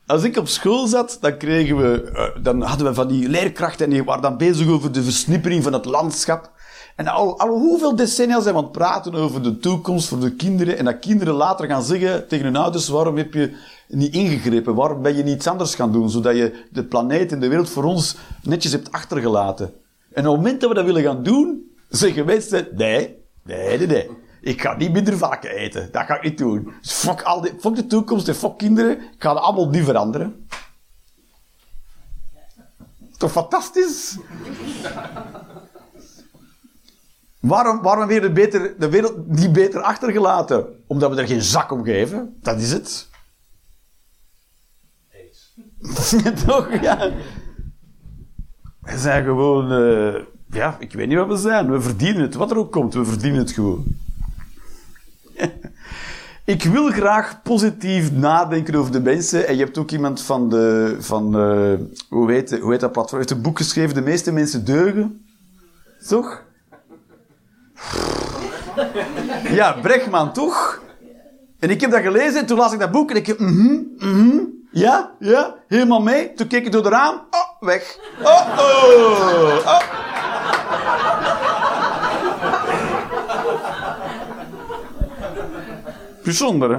[0.06, 2.10] Als ik op school zat, dan kregen we.
[2.10, 5.62] eh, dan hadden we van die leerkrachten en die waren dan bezig over de versnippering
[5.62, 6.51] van het landschap.
[6.96, 10.34] En al, al hoeveel decennia zijn we aan het praten over de toekomst voor de
[10.34, 10.78] kinderen.
[10.78, 13.56] En dat kinderen later gaan zeggen tegen hun ouders: waarom heb je
[13.88, 14.74] niet ingegrepen?
[14.74, 16.10] Waarom ben je niet iets anders gaan doen?
[16.10, 19.72] Zodat je de planeet en de wereld voor ons netjes hebt achtergelaten.
[20.12, 23.86] En op het moment dat we dat willen gaan doen, zeggen mensen: nee, nee, nee,
[23.86, 24.10] nee.
[24.40, 25.88] Ik ga niet minder varken eten.
[25.92, 26.72] Dat ga ik niet doen.
[26.82, 29.00] Fuck, al die, de toekomst en fuck kinderen.
[29.00, 30.46] Ik ga allemaal niet veranderen.
[33.16, 34.18] Toch fantastisch?
[37.42, 40.66] Waarom, waarom weer de, beter, de wereld niet beter achtergelaten?
[40.86, 42.36] Omdat we er geen zak om geven.
[42.40, 43.10] Dat is het.
[46.46, 46.80] Toch?
[46.80, 47.10] Ja.
[48.80, 49.72] We zijn gewoon...
[49.72, 51.70] eh, ja, ik weet niet wat we zijn.
[51.70, 52.34] We verdienen het.
[52.34, 53.84] Wat er ook komt, we verdienen het gewoon.
[56.44, 59.46] ik wil graag positief nadenken over de mensen.
[59.46, 60.96] En je hebt ook iemand van de...
[61.00, 61.74] Van, eh,
[62.08, 63.18] hoe, heet, hoe heet dat platform?
[63.20, 65.24] heeft een boek geschreven, De meeste mensen deugen.
[66.08, 66.50] Toch?
[69.58, 70.82] Ja, Brechtman, toch?
[71.58, 73.38] En ik heb dat gelezen en toen las ik dat boek en ik...
[73.38, 74.38] Mhm, mhm,
[74.70, 76.32] ja, ja, helemaal mee.
[76.32, 77.14] Toen keek ik door de raam.
[77.14, 77.98] Oh, weg.
[78.22, 79.80] Oh, oh, oh.
[86.24, 86.78] Bijzonder, hè?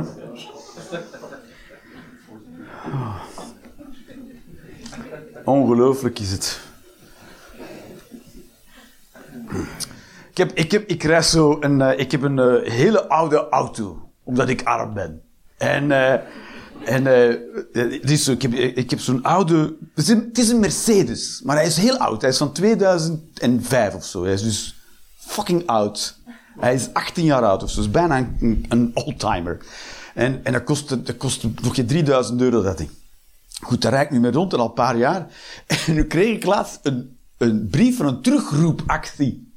[5.43, 6.59] Ongelooflijk is het.
[10.33, 14.09] Ik, heb, ik, heb, ik zo een, eh, ik heb een eh, hele oude auto,
[14.23, 15.21] omdat ik arm ben.
[15.57, 16.13] En, eh,
[16.85, 17.05] en
[17.71, 21.55] het is zo, ik heb, ik heb zo'n oude, het is, een, is Mercedes, maar
[21.55, 22.21] hij is heel oud.
[22.21, 24.23] Hij is van 2005 of zo.
[24.23, 24.75] Hij is dus
[25.15, 26.19] fucking oud.
[26.59, 28.29] Hij is 18 jaar oud of zo, dus bijna
[28.69, 29.57] een, oldtimer.
[30.13, 32.89] En, en dat kost, dat kost nog geen 3000 euro dat ding.
[33.61, 35.27] Goed, daar rijd ik nu mee rond al een paar jaar.
[35.87, 39.52] En nu kreeg ik laatst een, een brief van een terugroepactie.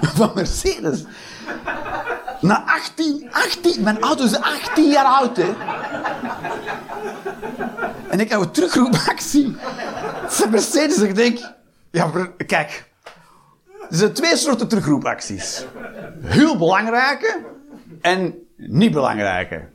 [0.16, 1.04] van Mercedes.
[2.40, 5.54] Na 18, 18, mijn auto is 18 jaar oud, hè.
[8.08, 9.56] En ik heb een terugroepactie
[10.26, 10.98] van Mercedes.
[10.98, 11.38] Ik denk,
[11.90, 12.10] ja,
[12.46, 12.90] kijk.
[13.90, 15.64] Er zijn twee soorten terugroepacties.
[16.22, 17.44] Heel belangrijke
[18.00, 19.68] en niet belangrijke.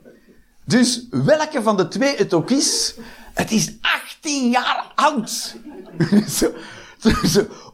[0.64, 2.94] Dus welke van de twee het ook is,
[3.34, 5.56] het is 18 jaar oud.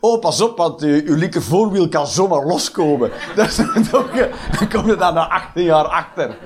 [0.01, 3.11] Oh, pas op, want uh, uw linker voorwiel kan zomaar loskomen.
[3.37, 6.37] Eh, dan kom je dan na 18 jaar achter.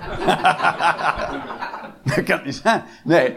[2.14, 2.84] dat kan niet zijn.
[3.04, 3.36] Nee.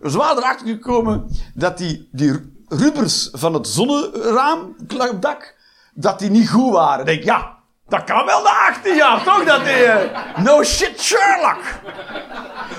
[0.00, 4.76] We waren erachter gekomen dat die, die rubbers van het zonneraam,
[5.20, 5.54] dak,
[5.94, 7.00] dat die niet goed waren.
[7.00, 7.56] Ik denk, ja,
[7.88, 9.44] dat kan wel na 18 jaar, toch?
[9.44, 11.62] Dat die, eh, no shit Sherlock.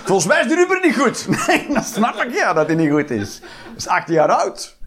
[0.03, 1.47] Volgens mij is die rubber niet goed.
[1.47, 3.41] Nee, dat snap ik, ja, dat hij niet goed is.
[3.77, 4.77] Is 18 jaar oud.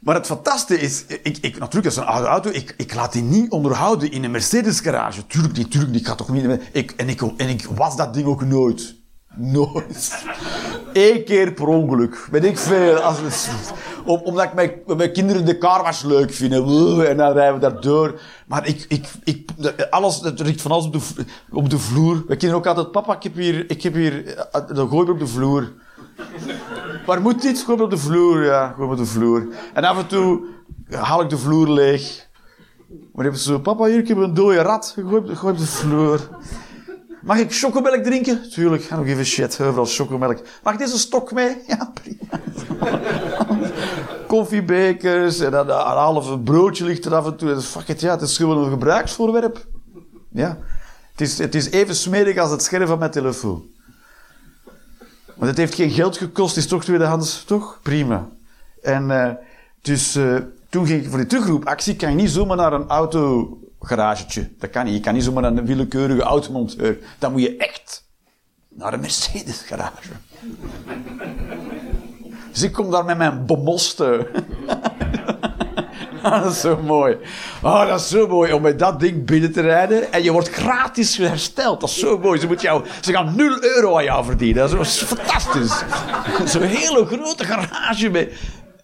[0.00, 2.50] Maar het fantastische is, ik, ik, natuurlijk, dat is een oude auto.
[2.50, 5.26] Ik, ik laat die niet onderhouden in een Mercedes-garage.
[5.26, 6.00] Tuurlijk niet, tuurlijk niet.
[6.00, 6.60] Ik ga toch niet...
[6.72, 7.08] Ik, en,
[7.48, 8.94] ik, was dat ding ook nooit.
[9.34, 10.24] Nooit.
[10.92, 12.28] Eén keer per ongeluk.
[12.30, 12.96] Weet ik veel.
[12.96, 13.48] Als
[14.04, 16.52] om, omdat ik mijn, mijn kinderen de was leuk vind.
[16.52, 18.20] En dan rijden we daar door.
[18.46, 19.50] Maar ik, ik, ik,
[19.90, 22.24] alles, het richt van alles op de, op de vloer.
[22.26, 25.26] Wij kinderen ook altijd, papa, ik heb hier, ik heb hier, gooi ik op de
[25.26, 25.72] vloer.
[27.06, 27.62] Maar moet iets?
[27.62, 28.72] Gooi op de vloer, ja.
[28.76, 29.46] Gooi op de vloer.
[29.74, 30.40] En af en toe
[30.90, 32.30] haal ik de vloer leeg.
[33.12, 34.96] Maar even zo, papa, hier, ik heb een dode rat.
[34.98, 36.28] Gooi op, de vloer.
[37.22, 38.50] Mag ik chocomelk drinken?
[38.50, 39.60] Tuurlijk, I don't give a shit.
[39.60, 40.38] Overal chocomelk.
[40.62, 41.56] Mag ik deze stok mee?
[41.68, 42.40] Ja, prima.
[44.26, 47.60] Koffiebekers en dan een halve broodje ligt er af en toe.
[47.60, 49.66] Fuck it, ja, het is gewoon een gebruiksvoorwerp.
[50.30, 50.58] Ja.
[51.10, 53.64] Het is, het is even smerig als het scherm van mijn telefoon.
[55.42, 57.78] Want het heeft geen geld gekost, is toch tweedehands, toch?
[57.82, 58.28] Prima.
[58.82, 59.30] En uh,
[59.80, 64.50] dus uh, toen ging ik voor die terugroepactie, kan je niet zomaar naar een autogaragetje.
[64.58, 64.94] Dat kan niet.
[64.94, 66.98] Je kan niet zomaar naar een willekeurige automonteur.
[67.18, 68.04] Dan moet je echt
[68.68, 70.10] naar een Mercedes garage.
[72.52, 74.30] dus ik kom daar met mijn bemoste.
[76.42, 77.16] dat is zo mooi.
[77.62, 80.12] Oh, dat is zo mooi om met dat ding binnen te rijden.
[80.12, 81.80] En je wordt gratis hersteld.
[81.80, 82.40] Dat is zo mooi.
[82.40, 84.70] Ze, moet jou, ze gaan 0 euro aan jou verdienen.
[84.70, 85.82] Dat is fantastisch.
[86.52, 88.32] Zo'n hele grote garage met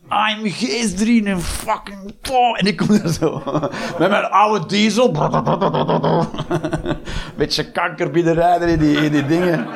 [0.08, 2.16] AMG's erin en fucking...
[2.56, 3.42] En ik kom er zo
[3.98, 5.12] met mijn oude diesel.
[7.36, 9.66] Beetje kanker binnenrijden in die, in die dingen.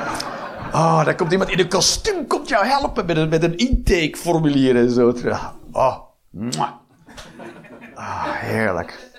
[0.73, 4.77] Oh, dan komt iemand in een kostuum komt jou helpen met een, met een intakeformulier
[4.77, 5.15] en zo.
[5.73, 5.97] Oh,
[6.31, 6.82] mwah.
[7.95, 9.11] Ah, heerlijk.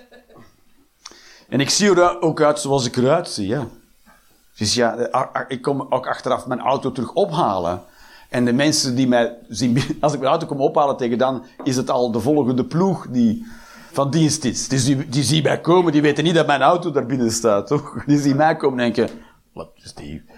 [1.49, 3.67] En ik zie er ook uit zoals ik eruit zie, ja.
[4.57, 4.95] Dus ja,
[5.47, 7.81] ik kom ook achteraf mijn auto terug ophalen.
[8.29, 11.75] En de mensen die mij zien, als ik mijn auto kom ophalen tegen dan, is
[11.75, 13.45] het al de volgende ploeg die
[13.91, 14.67] van dienst is.
[14.67, 17.67] Dus die, die zien mij komen, die weten niet dat mijn auto daar binnen staat,
[17.67, 17.93] toch?
[18.05, 19.15] Die zien mij komen en denken,
[19.53, 20.23] wat is die?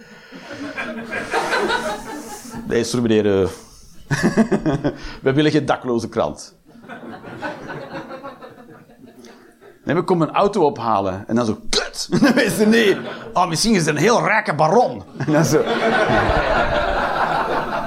[2.68, 3.24] Deze meneer,
[5.22, 6.55] we willen geen dakloze krant.
[9.86, 11.24] Nee, we komen een auto ophalen.
[11.28, 12.08] En dan zo, kut!
[12.12, 12.98] En dan weten ze, nee.
[13.34, 15.04] Oh, misschien is het een heel rijke baron.
[15.18, 15.62] En dan zo...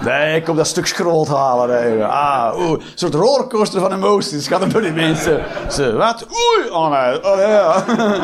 [0.05, 2.11] Nee, ik kom dat stuk schroot halen.
[2.11, 2.71] Ah, oeh.
[2.71, 4.49] Een soort rollercoaster van emoties.
[4.49, 5.45] Gaat er door die mensen.
[5.71, 6.27] Ze, wat?
[6.27, 6.71] Oei!
[6.71, 7.25] Oh nee.
[7.25, 7.85] Oh ja.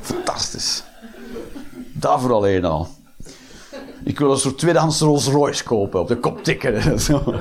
[0.00, 0.84] Fantastisch.
[1.92, 2.88] Daarvoor alleen al.
[4.04, 6.00] Ik wil een soort tweedehands Rolls Royce kopen.
[6.00, 7.00] Op de kop tikken.
[7.00, 7.34] Zo.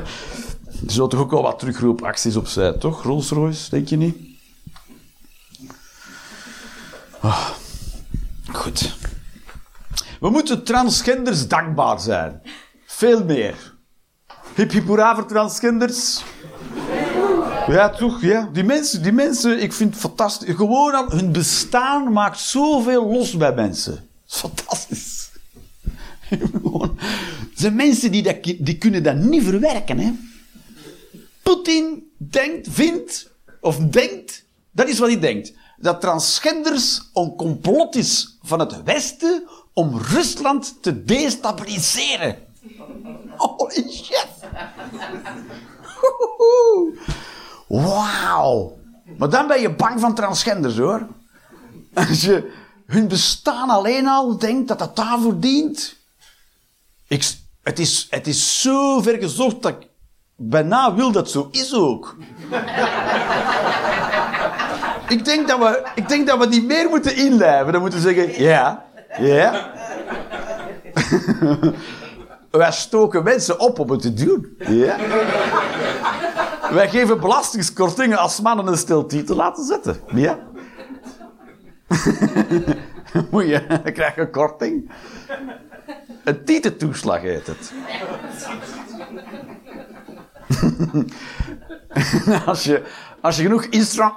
[0.86, 3.04] Er zullen toch ook wel wat terugroepacties op zijn, toch?
[3.04, 4.18] Rolls Royce, denk je niet?
[7.22, 7.50] Oh,
[8.52, 8.98] goed.
[10.20, 12.42] We moeten transgenders dankbaar zijn.
[12.86, 13.74] Veel meer.
[14.56, 16.24] Hip hip hoera voor transgenders.
[17.68, 18.22] Ja, toch?
[18.22, 18.50] Ja.
[18.54, 20.56] Die mensen, die mensen, ik vind het fantastisch.
[20.56, 24.10] Gewoon al hun bestaan maakt zoveel los bij mensen.
[24.26, 25.30] Fantastisch.
[26.52, 27.00] Gewoon.
[27.56, 30.12] Zijn mensen die, dat, die kunnen dat niet verwerken, hè.
[31.46, 33.32] Poetin denkt, vindt,
[33.62, 39.44] of denkt, dat is wat hij denkt, dat transgenders een complot is van het Westen
[39.74, 42.38] om Rusland te destabiliseren.
[43.38, 44.28] Holy shit.
[47.68, 48.78] Wauw.
[49.18, 51.08] Maar dan ben je bang van transgenders, hoor.
[51.94, 52.54] Als je
[52.86, 55.96] hun bestaan alleen al denkt dat dat daarvoor dient.
[57.08, 59.88] Ik, het, is, het is zo ver gezocht dat ik
[60.36, 62.16] bijna wil dat zo is ook.
[65.08, 67.72] ik, denk dat we, ik denk dat we die meer moeten inlijven.
[67.72, 68.86] Dan moeten zeggen, ja,
[69.18, 69.72] ja.
[72.52, 74.56] Wij stoken mensen op om het te doen.
[74.58, 74.98] Ja.
[76.72, 80.00] Wij geven belastingskortingen als mannen een stil titel laten zetten.
[80.14, 80.40] Ja.
[83.32, 84.92] Moet je, dan krijg je een korting.
[86.24, 87.74] Een titeltoeslag heet het.
[92.46, 92.84] als, je,
[93.22, 93.66] als je genoeg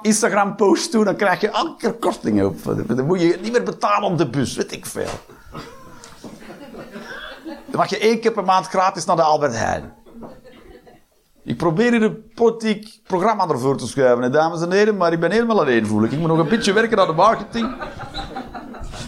[0.02, 2.86] Instagram-posts doet, dan krijg je elke keer kortingen op.
[2.86, 5.10] Dan moet je niet meer betalen op de bus, weet ik veel.
[7.44, 9.92] Dan mag je één keer per maand gratis naar de Albert Heijn.
[11.44, 15.30] Ik probeer hier een politiek programma ervoor te schuiven, dames en heren, maar ik ben
[15.30, 16.12] helemaal alleen, voel ik.
[16.12, 17.76] Ik moet nog een beetje werken aan de marketing.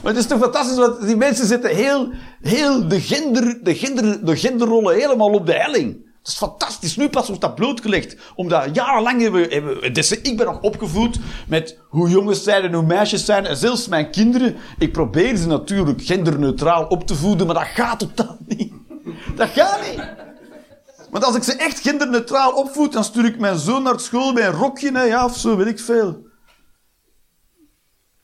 [0.03, 4.25] Maar het is toch fantastisch, want die mensen zitten heel, heel de, gender, de, gender,
[4.25, 6.10] de genderrollen helemaal op de helling.
[6.23, 6.97] Dat is fantastisch.
[6.97, 8.17] Nu pas wordt dat blootgelegd.
[8.35, 9.91] Omdat jarenlang hebben we...
[9.91, 13.47] Dus ik ben nog opgevoed met hoe jongens zijn en hoe meisjes zijn.
[13.47, 14.57] En zelfs mijn kinderen.
[14.79, 18.73] Ik probeer ze natuurlijk genderneutraal op te voeden, maar dat gaat totaal niet.
[19.37, 20.03] Dat gaat niet.
[21.11, 24.47] Want als ik ze echt genderneutraal opvoed, dan stuur ik mijn zoon naar school bij
[24.47, 26.29] een rokje, ja, of zo, weet ik veel.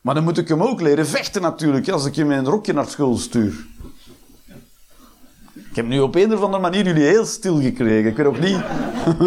[0.01, 2.73] Maar dan moet ik hem ook leren vechten natuurlijk, als ik hem in een rokje
[2.73, 3.67] naar school stuur.
[5.77, 8.11] Ik heb nu op een of andere manier jullie heel stil gekregen.
[8.11, 8.61] Ik weet ook niet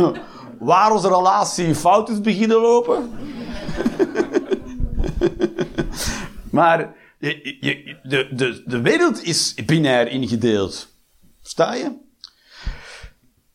[0.70, 3.10] waar onze relatie fout is beginnen lopen.
[6.58, 10.88] maar je, de, de, de wereld is binair ingedeeld.
[11.42, 11.92] Sta je?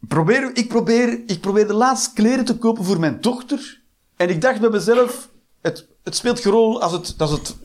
[0.08, 3.80] Probeer, ik, probeer, ik probeer de laatste kleren te kopen voor mijn dochter.
[4.16, 5.30] En ik dacht bij mezelf,
[5.60, 7.56] het, het speelt geen rol als het, als het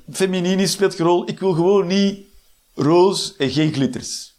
[0.59, 1.29] is, speelt geen rol.
[1.29, 2.25] Ik wil gewoon niet
[2.73, 4.37] roos en geen glitters.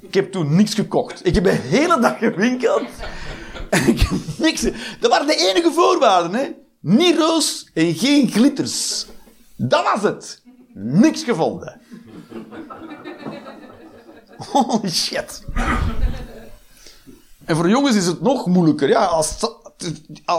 [0.00, 1.26] Ik heb toen niks gekocht.
[1.26, 2.88] Ik heb de hele dag gewinkeld.
[3.70, 4.74] En ik heb.
[5.00, 6.50] Dat waren de enige voorwaarden, hè.
[6.80, 9.06] Niet roos en geen glitters.
[9.56, 10.42] Dat was het.
[10.74, 11.80] Niks gevonden.
[14.36, 15.44] Holy shit.
[17.44, 18.88] En voor jongens is het nog moeilijker.
[18.88, 19.36] Ja, als,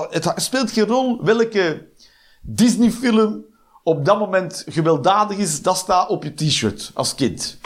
[0.10, 1.88] het speelt geen rol welke
[2.41, 3.46] Disney-film
[3.84, 5.62] op dat moment gewelddadig is.
[5.62, 7.58] Dat staat op je t-shirt als kind.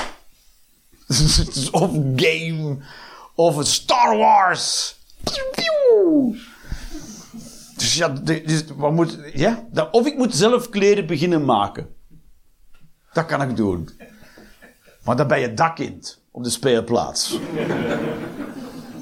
[1.72, 2.78] of game,
[3.36, 4.98] of Star Wars.
[7.78, 11.88] Dus ja, dus wat moet, ja of ik moet zelf kleren beginnen maken.
[13.13, 13.89] Dat kan ik doen.
[15.04, 17.38] Maar dan ben je dakkind op de speelplaats.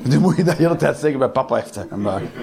[0.03, 2.25] Nu moet je dat de tijd zeggen bij papa heeft dat gemaakt.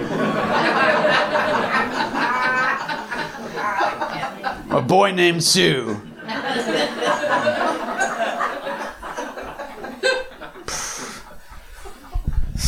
[4.71, 5.95] A boy named Sue.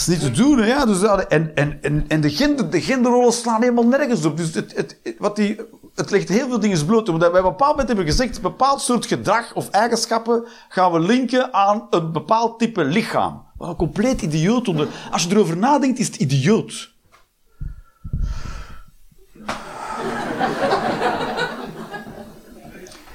[0.08, 0.66] Niet te doen?
[0.66, 4.38] Ja, dus, ja, en en, en, en de, de genderrollen slaan helemaal nergens op.
[4.38, 5.60] Dus het, het, wat die,
[5.96, 7.10] het legt heel veel dingen bloot.
[7.10, 8.36] Omdat wij op een bepaald moment hebben gezegd...
[8.36, 13.46] een bepaald soort gedrag of eigenschappen gaan we linken aan een bepaald type lichaam.
[13.58, 14.68] Wat een compleet idioot.
[14.68, 16.96] Onder, als je erover nadenkt, is het idioot.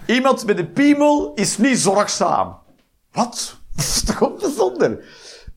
[0.06, 2.56] Iemand met een piemel is niet zorgzaam.
[3.12, 3.56] Wat?
[3.76, 5.04] Dat is toch ook bijzonder?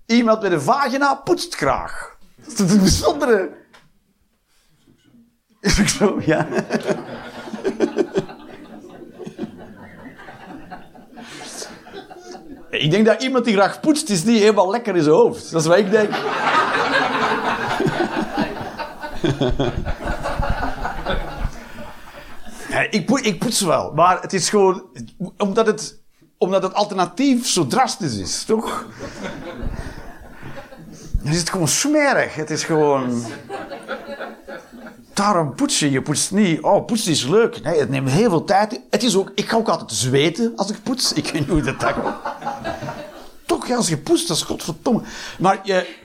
[0.06, 2.18] Iemand met een vagina poetst graag.
[2.36, 3.50] Dat is een bijzondere...
[5.60, 6.48] Is ook zo, ja.
[12.70, 15.52] Ik denk dat iemand die graag poetst, is niet helemaal lekker in zijn hoofd.
[15.52, 16.16] Dat is wat ik denk.
[22.70, 24.84] Ja, ik, poets, ik poets wel, maar het is gewoon...
[25.38, 26.02] Omdat het,
[26.38, 28.86] omdat het alternatief zo drastisch is, toch?
[31.26, 32.36] Dan is het gewoon smerig.
[32.36, 33.24] Het is gewoon...
[35.14, 35.92] Daarom poetsen.
[35.92, 36.62] Je poetst niet.
[36.62, 37.64] Oh, poetsen is leuk.
[37.64, 38.82] Nee, het neemt heel veel tijd.
[38.90, 39.32] Het is ook...
[39.36, 41.14] Ik ga ook altijd zweten als ik poets.
[41.14, 41.94] Ik weet niet hoe dat.
[43.46, 45.02] Toch, als je poetst, dat is godverdomme.
[45.40, 46.04] Maar je...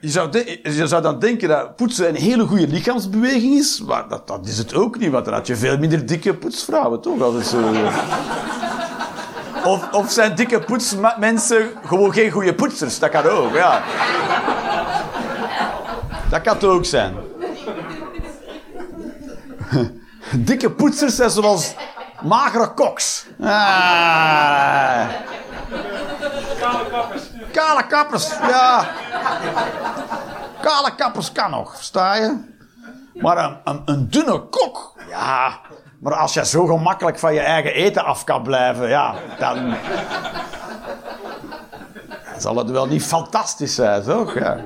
[0.00, 0.30] Je zou,
[0.62, 4.58] je zou dan denken dat poetsen een hele goede lichaamsbeweging is, maar dat, dat is
[4.58, 7.20] het ook niet, want dan had je veel minder dikke poetsvrouwen, toch?
[7.20, 7.58] Als het zo...
[9.66, 12.98] Of, of zijn dikke poetsmensen gewoon geen goede poetsers?
[12.98, 13.82] Dat kan ook, ja.
[16.28, 17.16] Dat kan het ook zijn.
[20.48, 21.74] Dikke poetsers zijn zoals
[22.22, 23.26] magere koks.
[23.40, 23.48] Ah.
[26.60, 27.22] Kale kappers.
[27.52, 28.86] Kale kappers, ja.
[30.60, 32.36] Kale kappers kan nog, versta je?
[33.14, 35.60] Maar een, een, een dunne kok, ja.
[36.06, 39.74] Maar als je zo gemakkelijk van je eigen eten af kan blijven, ja, dan...
[42.38, 44.34] zal het wel niet fantastisch zijn, toch?
[44.34, 44.64] Ja.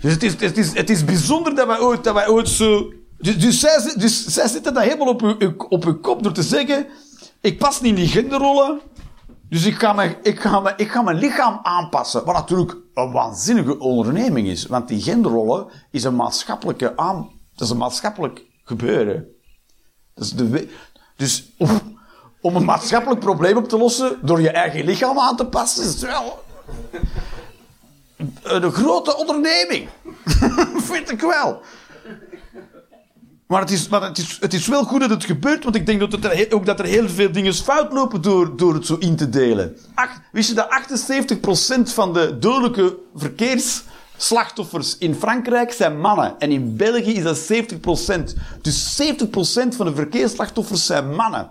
[0.00, 2.92] Dus het is, het, is, het is bijzonder dat wij ooit, dat wij ooit zo...
[3.18, 6.32] Dus, dus, zij, zi- dus zij zitten dan helemaal op hun- op hun kop door
[6.32, 6.86] te zeggen...
[7.40, 8.80] Ik pas niet in die genderrollen...
[9.48, 12.24] Dus ik ga, mijn, ik, ga ik ga mijn lichaam aanpassen.
[12.24, 14.66] Wat natuurlijk een waanzinnige onderneming is.
[14.66, 17.30] Want die genderrollen is een maatschappelijke aan...
[17.54, 19.26] Dat is een maatschappelijk gebeuren.
[20.14, 20.68] Is de,
[21.16, 21.48] dus
[22.40, 24.18] om, een maatschappelijk probleem op te lossen...
[24.22, 25.84] door je eigen lichaam aan te passen...
[25.84, 26.42] is wel...
[28.42, 29.88] Een grote onderneming.
[30.90, 31.62] Vind ik wel.
[33.46, 35.86] Maar, het is, maar het, is, het is wel goed dat het gebeurt, want ik
[35.86, 38.96] denk dat er, ook dat er heel veel dingen fout lopen door, door het zo
[38.98, 39.76] in te delen.
[39.94, 40.68] Ach, wist je dat
[41.88, 42.96] 78% van de dodelijke
[44.14, 47.52] verkeersslachtoffers in Frankrijk zijn mannen en in België is dat
[48.32, 48.38] 70%.
[48.62, 51.50] Dus 70% van de verkeersslachtoffers zijn mannen.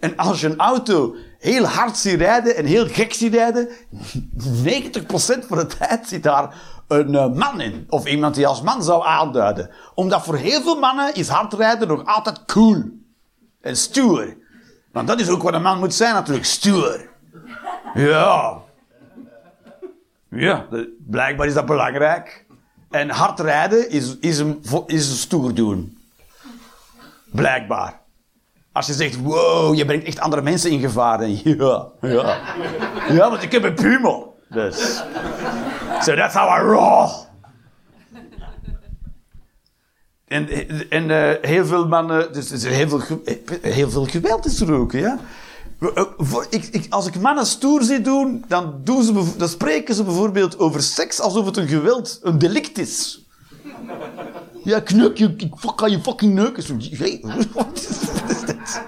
[0.00, 3.68] En als je een auto heel hard ziet rijden en heel gek ziet rijden,
[4.64, 6.54] 90% van de tijd zit daar
[6.88, 7.86] een eh, man in.
[7.88, 9.70] Of iemand die als man zou aanduiden.
[9.94, 12.82] Omdat voor heel veel mannen is hard rijden nog altijd cool.
[13.60, 14.36] En stoer.
[14.92, 17.08] Want dat is ook wat een man moet zijn natuurlijk, stoer.
[17.94, 18.63] Ja.
[20.34, 20.66] Ja,
[20.98, 22.44] blijkbaar is dat belangrijk.
[22.90, 25.98] En hard rijden is, is, een, is een stoer doen.
[27.30, 28.00] Blijkbaar.
[28.72, 31.28] Als je zegt, wow, je brengt echt andere mensen in gevaar.
[31.28, 32.38] Ja, ja.
[33.08, 34.38] Ja, want ik heb een pumel.
[34.48, 35.02] Dus.
[36.00, 37.08] So that's how I roll.
[40.24, 40.48] En,
[40.90, 43.22] en eh, heel veel mannen, dus is heel veel,
[43.62, 45.18] heel veel geweld is er ook, ja.
[45.80, 46.04] Eh,
[46.50, 50.82] Ik, als ik mannen stoer zie doen, dan, doen ze, dan spreken ze bijvoorbeeld over
[50.82, 53.24] seks alsof het een geweld, een delict is.
[54.64, 56.62] Ja, kneuk je, ik ga je fucking neuken.
[56.62, 56.74] Zo,
[57.52, 57.86] Wat
[58.28, 58.82] is, dit?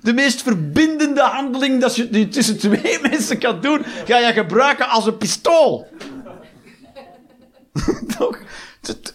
[0.00, 5.06] De meest verbindende handeling dat je tussen twee mensen kan doen, ga je gebruiken als
[5.06, 5.86] een pistool.
[8.18, 8.38] toch?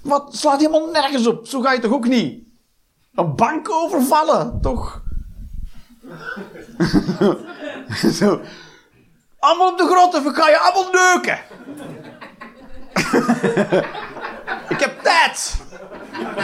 [0.03, 1.47] Wat slaat helemaal nergens op?
[1.47, 2.43] Zo ga je toch ook niet?
[3.15, 5.01] Een bank overvallen, toch?
[8.19, 8.41] Zo.
[9.39, 11.39] Allemaal op de of ik ga je allemaal neuken.
[14.73, 15.63] ik heb tijd.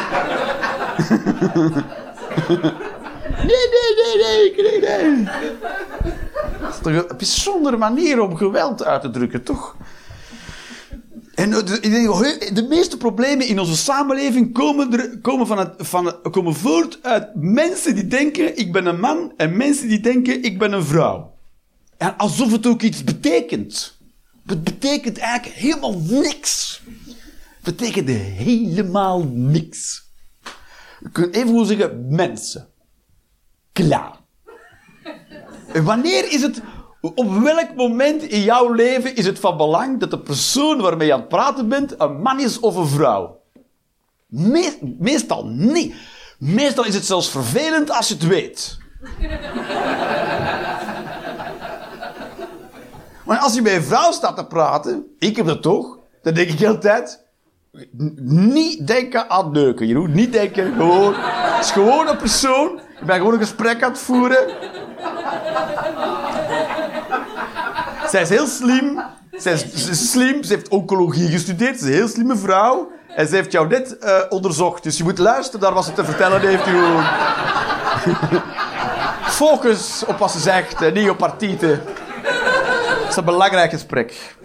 [3.48, 5.28] nee, nee, nee, nee, nee, nee.
[6.60, 9.76] Dat is toch een bijzondere manier om geweld uit te drukken, toch?
[11.38, 17.36] En de, meeste problemen in onze samenleving komen, komen, van het, van komen voort uit
[17.36, 21.34] mensen die denken ik ben een man en mensen die denken ik ben een vrouw.
[21.98, 23.98] En alsof het ook iets betekent.
[24.46, 26.82] Het betekent eigenlijk helemaal niks.
[27.64, 30.10] Het betekent helemaal niks.
[31.00, 32.68] Je kunt even goed zeggen mensen.
[33.72, 34.20] Klaar.
[35.74, 36.62] Wanneer is het...
[37.02, 41.14] Op welk moment in jouw leven is het van belang dat de persoon waarmee je
[41.14, 43.40] aan het praten bent een man is of een vrouw?
[44.28, 45.96] Me- meestal niet.
[46.40, 48.78] Meestal is het zelfs vervelend als je het weet.
[53.26, 56.50] Maar als je bij een vrouw staat te praten, ik heb dat toch, dan denk
[56.50, 57.26] ik altijd...
[58.22, 60.12] Niet denken aan neuken, Jeroen.
[60.12, 61.14] Niet denken, gewoon...
[61.18, 62.80] Het is gewoon een persoon.
[63.00, 64.48] Je bent gewoon een gesprek aan het voeren.
[68.10, 69.02] Zij is heel slim.
[69.38, 70.44] Ze is slim.
[70.44, 71.80] Ze heeft oncologie gestudeerd.
[71.80, 72.92] Ze is een heel slimme vrouw.
[73.16, 74.84] En ze heeft jou net eh, onderzocht.
[74.84, 76.66] Dus je moet luisteren naar wat ze te vertellen heeft.
[76.66, 77.04] Jeroen.
[79.40, 81.70] Focus op wat ze zegt en niet op haar tieten.
[81.70, 84.36] Het is een belangrijk gesprek.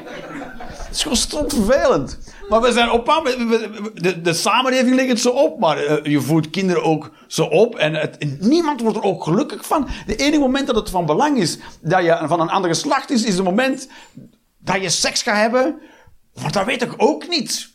[0.90, 2.06] Het is gewoon stom.
[2.48, 6.20] Maar we zijn op moment- de, de samenleving ligt het zo op, maar eh, je
[6.20, 7.74] voedt kinderen ook zo op.
[7.74, 9.88] En, het, niemand wordt er ook gelukkig van.
[10.06, 13.24] De enige moment dat het van belang is dat je van een ander geslacht is,
[13.24, 13.88] is het moment
[14.58, 15.80] dat je seks gaat hebben.
[16.42, 17.68] Maar dat weet ik ook niet.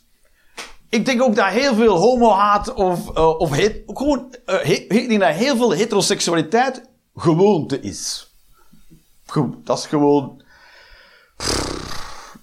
[0.88, 3.50] Ik denk ook dat heel veel homo-haat of, eh, of
[3.86, 6.82] gewoon, eh, ik denk dat heel veel heteroseksualiteit
[7.16, 8.30] gewoonte is.
[9.26, 10.42] Ge- dat is gewoon.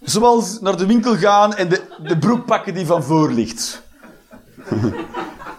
[0.04, 3.82] Zoals naar de winkel gaan en de, de broek pakken die van voor ligt.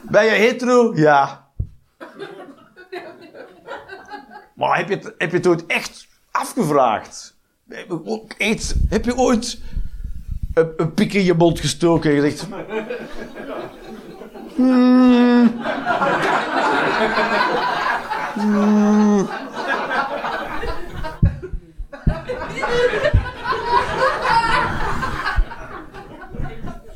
[0.03, 0.93] Ben je hetero?
[0.95, 1.45] Ja.
[4.55, 7.35] Maar heb je het, heb je het ooit echt afgevraagd?
[8.89, 9.61] Heb je ooit
[10.55, 12.47] een, een pik in je mond gestoken en gezegd...
[14.57, 15.61] "Hmm,
[18.35, 19.29] hmm."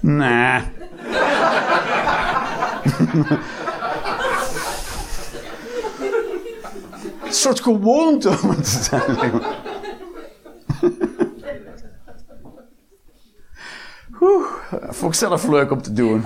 [0.09, 0.63] Nee.
[7.25, 9.43] Een soort gewoonte om het te zijn.
[14.89, 16.23] vond ik zelf leuk om te doen.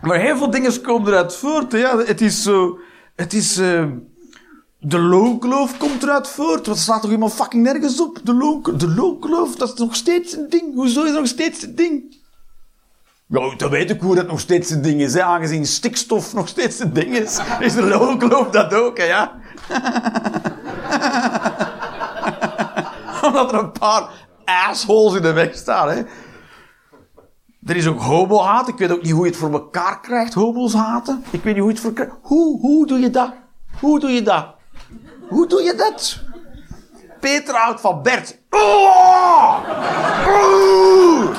[0.00, 1.72] maar heel veel dingen komen eruit voort.
[1.72, 2.78] Ja, het is zo...
[3.14, 3.58] Het is...
[3.58, 3.84] eh,
[4.84, 6.66] de loonkloof komt eruit voort.
[6.66, 8.18] Wat staat toch helemaal fucking nergens op?
[8.22, 10.74] De, loon, de loonkloof, dat is nog steeds een ding.
[10.74, 12.20] Hoezo is dat nog steeds een ding?
[13.26, 15.14] Ja, dan weet ik hoe dat nog steeds een ding is.
[15.14, 15.22] Hè.
[15.22, 19.32] Aangezien stikstof nog steeds een ding is, is de loonkloof dat ook, hè, ja?
[23.26, 24.10] Omdat er een paar
[24.44, 26.02] assholes in de weg staan, hè.
[27.66, 28.68] Er is ook homo-haat.
[28.68, 30.74] Ik weet ook niet hoe je het voor elkaar krijgt, homo's.
[31.30, 32.18] Ik weet niet hoe je het voor.
[32.22, 33.32] Hoe, hoe doe je dat?
[33.80, 34.60] Hoe doe je dat?
[35.32, 36.18] Hoe doe je dat?
[37.20, 38.38] Peter houdt van Bert.
[38.50, 39.58] Oh!
[40.28, 41.36] Oeh!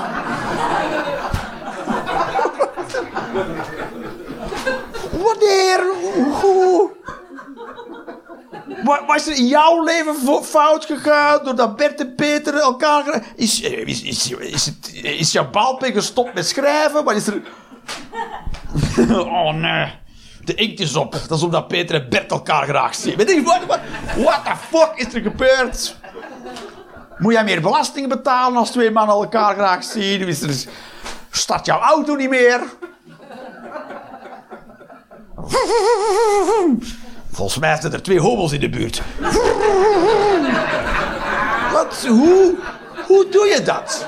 [5.11, 5.79] Wanneer?
[6.41, 6.91] Hoe?
[9.15, 13.23] Is er in jouw leven fo- fout gegaan doordat Bert en Peter elkaar...
[13.35, 17.03] Is, is, is, is, het, is jouw balpen gestopt met schrijven?
[17.03, 17.41] Wat is er...
[19.25, 20.01] oh nee.
[20.45, 21.11] De inkt op.
[21.11, 23.17] Dat is omdat Peter en Bert elkaar graag zien.
[23.43, 23.61] Wat,
[24.15, 25.95] what the fuck is er gebeurd?
[27.17, 30.27] Moet jij meer belasting betalen als twee mannen elkaar graag zien?
[30.27, 30.67] Is
[31.31, 32.61] start jouw auto niet meer?
[37.31, 39.01] Volgens mij zijn er twee homo's in de buurt.
[41.71, 42.05] Wat?
[42.07, 42.55] Hoe?
[43.07, 44.07] Hoe doe je dat?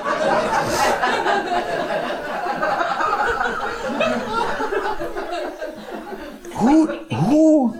[6.66, 6.98] Hoe?
[7.08, 7.74] Hoe?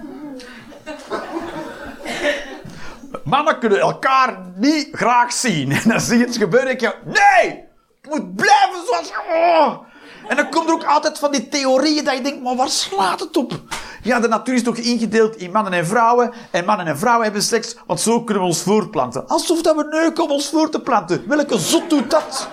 [3.25, 5.73] Mannen kunnen elkaar niet graag zien.
[5.73, 6.99] En dan zie je het gebeuren en denk je...
[7.05, 7.65] Nee!
[8.01, 9.13] Het moet blijven zoals...
[9.29, 9.85] Oh.
[10.29, 12.43] En dan komt er ook altijd van die theorieën dat je denkt...
[12.43, 13.61] Maar waar slaat het op?
[14.03, 16.33] Ja, de natuur is toch ingedeeld in mannen en vrouwen.
[16.51, 19.29] En mannen en vrouwen hebben seks, want zo kunnen we ons voortplanten.
[19.29, 21.25] Alsof dat we neuken om ons voor te planten.
[21.29, 22.49] Welke zot doet dat?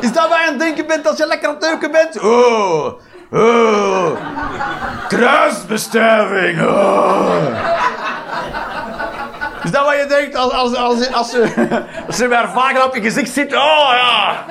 [0.00, 2.20] Is dat waar je aan denken bent als je lekker aan het neuken bent?
[2.20, 2.92] Oh,
[3.32, 4.16] oh.
[5.08, 6.60] Kruisbestuiving.
[6.62, 7.80] Oh.
[9.62, 11.48] Is dat wat je denkt als, als, als, als, ze,
[12.06, 13.54] als ze bij vaker op je gezicht zit?
[13.54, 14.44] Oh ja.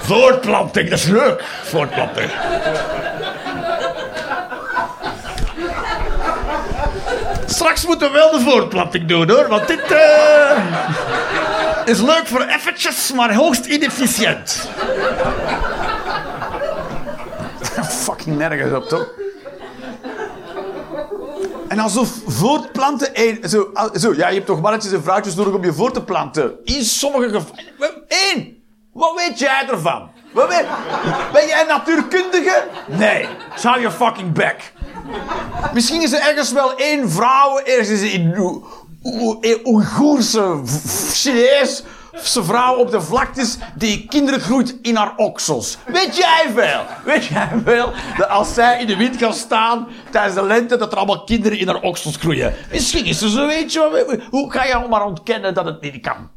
[0.00, 1.44] Voortplanting, dat is leuk.
[1.62, 2.30] Voortplanting.
[7.46, 10.58] Straks moeten we wel de voortplanting doen hoor, want dit eh,
[11.84, 14.68] is leuk voor eventjes, maar hoogst inefficiënt.
[18.08, 19.08] Fucking nergens op, toch?
[21.68, 23.10] En alsof voortplanten...
[23.48, 26.54] Zo, zo, ja, je hebt toch mannetjes en vrouwtjes nodig om je voor te planten.
[26.64, 28.04] In sommige gevallen...
[28.08, 28.62] Eén!
[28.92, 30.10] Wat weet jij ervan?
[31.32, 32.64] Ben jij natuurkundige?
[32.86, 33.26] Nee.
[33.62, 34.56] Hou je fucking back.
[35.74, 38.62] Misschien is er ergens wel één vrouw, ergens in Oe-
[39.02, 41.14] Oe- Oeigoerse, v-
[42.22, 45.78] Chinees, vrouw op de vlaktes die kinderen groeit in haar oksels.
[45.86, 46.80] Weet jij veel?
[47.04, 50.92] Weet jij veel dat als zij in de wind kan staan tijdens de lente, dat
[50.92, 52.54] er allemaal kinderen in haar oksels groeien?
[52.72, 53.80] Misschien is er zo eentje.
[53.80, 56.28] maar we- Hoe ga je maar ontkennen dat het niet kan?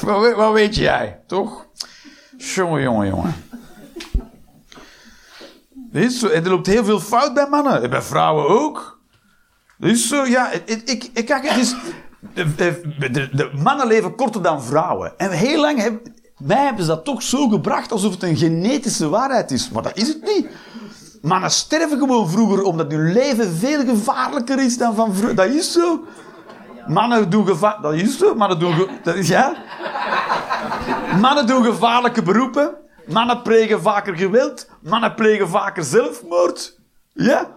[0.00, 1.66] Wat, weet- weet jij, toch?
[2.36, 3.34] Jongen, jongen, jongen.
[5.92, 7.82] En er loopt heel veel fout bij mannen.
[7.82, 8.95] En bij vrouwen ook.
[9.78, 10.50] Is zo, ja.
[10.50, 11.76] Ik, ik, ik, het.
[12.34, 15.18] De, de, de, mannen leven korter dan vrouwen.
[15.18, 16.14] En heel lang hebben...
[16.38, 19.70] Mij hebben ze dat toch zo gebracht alsof het een genetische waarheid is.
[19.70, 20.46] Maar dat is het niet.
[21.22, 25.36] Mannen sterven gewoon vroeger omdat hun leven veel gevaarlijker is dan van vrouwen.
[25.36, 26.04] Dat is zo.
[26.86, 27.80] Mannen doen gevaar...
[27.82, 28.34] Dat is zo.
[28.34, 28.88] Mannen doen...
[29.02, 29.56] Dat is, ja.
[31.20, 32.74] Mannen doen gevaarlijke beroepen.
[33.06, 34.70] Mannen plegen vaker geweld.
[34.82, 36.78] Mannen plegen vaker zelfmoord.
[37.12, 37.48] Ja.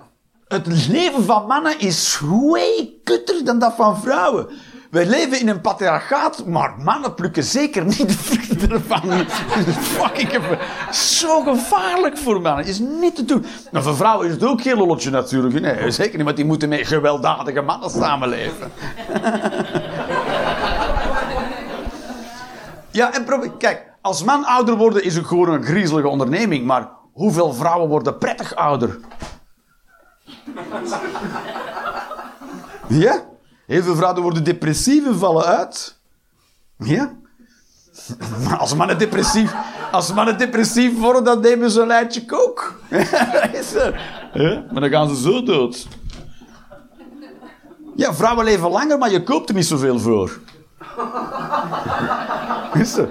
[0.50, 4.47] Het leven van mannen is way kutter dan dat van vrouwen.
[4.91, 9.26] Wij leven in een patriarchaat, maar mannen plukken zeker niet de vruchten ervan.
[9.82, 10.62] Fucking gev-
[11.18, 12.66] zo gevaarlijk voor mannen.
[12.66, 13.45] Is niet te doen.
[13.72, 15.60] Maar voor vrouwen is het ook geen lolletje natuurlijk.
[15.62, 18.72] Nee, zeker niet, want die moeten met gewelddadige mannen samenleven.
[22.91, 26.89] Ja, en probeer, kijk, als man ouder worden is het gewoon een griezelige onderneming, maar
[27.14, 29.00] hoeveel vrouwen worden prettig ouder?
[32.88, 33.24] Ja?
[33.66, 35.98] Heel veel vrouwen worden depressief en vallen uit.
[36.78, 37.12] Ja?
[38.58, 39.54] Als mannen depressief,
[39.92, 42.80] als mannen depressief worden, dan nemen ze een lijntje kook.
[43.60, 43.74] Is.
[44.34, 44.66] Ja?
[44.72, 45.88] Maar dan gaan ze zo dood.
[47.96, 50.40] Ja, vrouwen leven langer, maar je koopt er niet zoveel voor.
[52.74, 53.08] Is zo.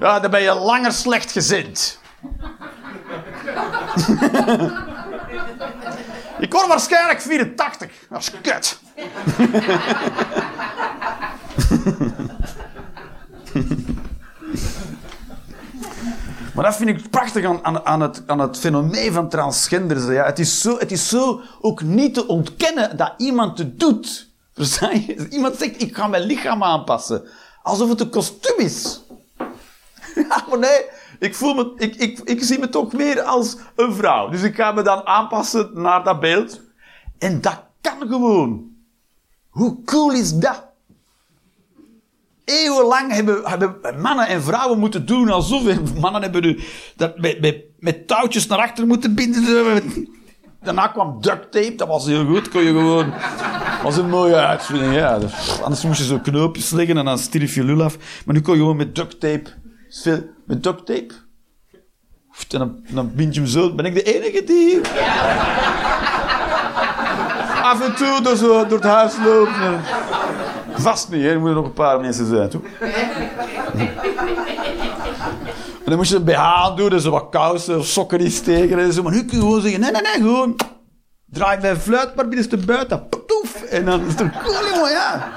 [0.00, 1.98] Ja, dan ben je langer slecht gezind.
[6.38, 7.90] Ik word waarschijnlijk 84.
[8.10, 8.78] Dat is kut.
[16.54, 20.06] Maar dat vind ik prachtig aan, aan, het, aan het fenomeen van transgenders.
[20.06, 20.24] Ja.
[20.24, 24.28] Het, is zo, het is zo ook niet te ontkennen dat iemand het doet.
[25.30, 27.28] Iemand zegt, ik ga mijn lichaam aanpassen.
[27.62, 29.00] Alsof het een kostuum is.
[30.48, 30.84] Maar nee.
[31.18, 34.28] Ik, voel me, ik, ik, ik zie me toch meer als een vrouw.
[34.28, 36.60] Dus ik ga me dan aanpassen naar dat beeld.
[37.18, 38.66] En dat kan gewoon.
[39.48, 40.66] Hoe cool is dat?
[42.44, 45.94] Eeuwenlang hebben, hebben mannen en vrouwen moeten doen alsof...
[46.00, 46.60] Mannen hebben nu
[46.96, 49.92] dat met, met, met touwtjes naar achter moeten binden.
[50.62, 52.48] daarna kwam duct tape, dat was heel goed.
[52.48, 53.12] Kon je gewoon...
[53.82, 55.18] was een mooie uitvinding, ja.
[55.18, 57.96] Dus, anders moest je zo knoopjes leggen en dan stierf je lul af.
[58.24, 59.50] Maar nu kon je gewoon met duct tape...
[59.90, 61.14] veel- Met duct tape?
[62.50, 63.74] En dan, dan bind je hem zo.
[63.74, 64.80] Ben ik de enige die...
[67.62, 69.50] Af en toe door, door het huis loopt.
[70.72, 72.62] Vast niet, er moeten nog een paar mensen zijn, toch?
[75.84, 78.78] En dan moest je een BH doen en zo wat kousen of sokken in steken
[78.78, 79.02] en zo.
[79.02, 80.56] Maar nu kun je gewoon zeggen, nee, nee, nee, gewoon...
[81.30, 83.08] Draai mijn fluit maar binnenste buiten.
[83.70, 85.28] En dan is het toch cool, ja.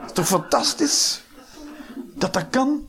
[0.00, 1.22] Dat is toch fantastisch?
[2.14, 2.86] Dat dat kan?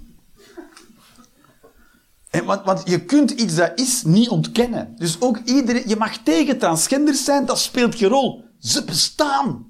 [2.29, 4.95] En, want, want je kunt iets dat is niet ontkennen.
[4.97, 5.83] Dus ook iedereen...
[5.85, 8.43] Je mag tegen transgenders zijn, dat speelt geen rol.
[8.59, 9.67] Ze bestaan.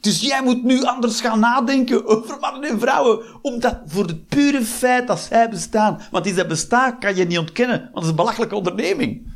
[0.00, 3.22] Dus jij moet nu anders gaan nadenken over mannen en vrouwen.
[3.42, 6.00] Omdat voor het pure feit dat zij bestaan.
[6.10, 7.78] Want iets dat bestaat kan je niet ontkennen.
[7.80, 9.32] Want het is een belachelijke onderneming.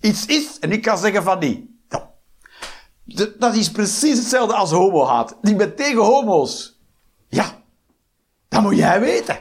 [0.00, 1.60] Iets is en ik kan zeggen van niet.
[1.88, 2.10] Ja.
[3.14, 5.36] D- Dat is precies hetzelfde als homo-haat.
[5.42, 6.80] Ik ben tegen homo's.
[7.28, 7.62] Ja,
[8.48, 9.38] dat moet jij weten.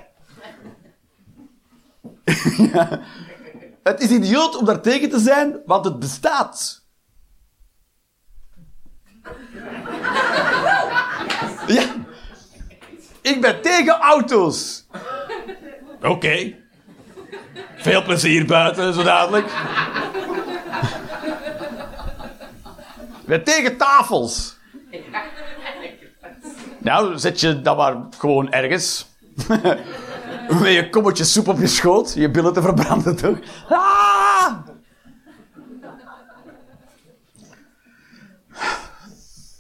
[2.73, 2.99] Ja.
[3.83, 6.83] Het is idioot om daar tegen te zijn, want het bestaat.
[11.67, 11.83] Ja.
[13.21, 14.85] Ik ben tegen auto's.
[16.01, 16.55] Oké.
[17.77, 19.45] Veel plezier buiten, zo dadelijk.
[23.21, 24.57] Ik ben tegen tafels.
[26.77, 29.07] Nou, zet je dat maar gewoon ergens.
[30.61, 32.13] Met je kommetje soep op je schoot.
[32.13, 33.37] Je billen te verbranden, toch?
[33.69, 34.51] Ah!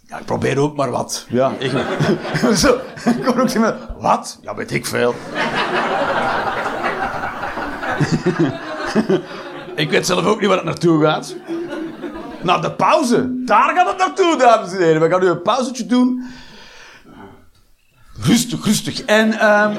[0.07, 1.25] Ja, ik probeer ook maar wat.
[1.29, 1.71] Ja, ik...
[2.57, 4.39] Zo, ik kon ook zeggen, wat?
[4.41, 5.15] Ja, weet ik veel.
[9.75, 11.35] ik weet zelf ook niet waar het naartoe gaat.
[12.41, 13.43] Naar de pauze.
[13.45, 15.01] Daar gaat het naartoe, dames en heren.
[15.01, 16.25] We gaan nu een pauzetje doen.
[18.21, 19.01] Rustig, rustig.
[19.01, 19.77] En ehm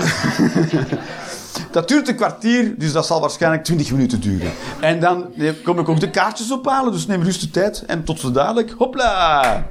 [1.70, 4.52] dat duurt een kwartier, dus dat zal waarschijnlijk 20 minuten duren.
[4.80, 5.26] En dan
[5.64, 7.84] kom ik ook de kaartjes ophalen, dus neem rustig tijd.
[7.86, 8.74] En tot zo dadelijk.
[8.78, 9.66] Hopla!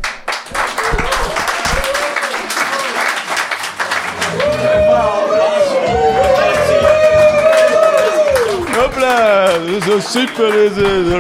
[8.78, 9.50] Hopla!
[9.86, 11.12] Zo super is het.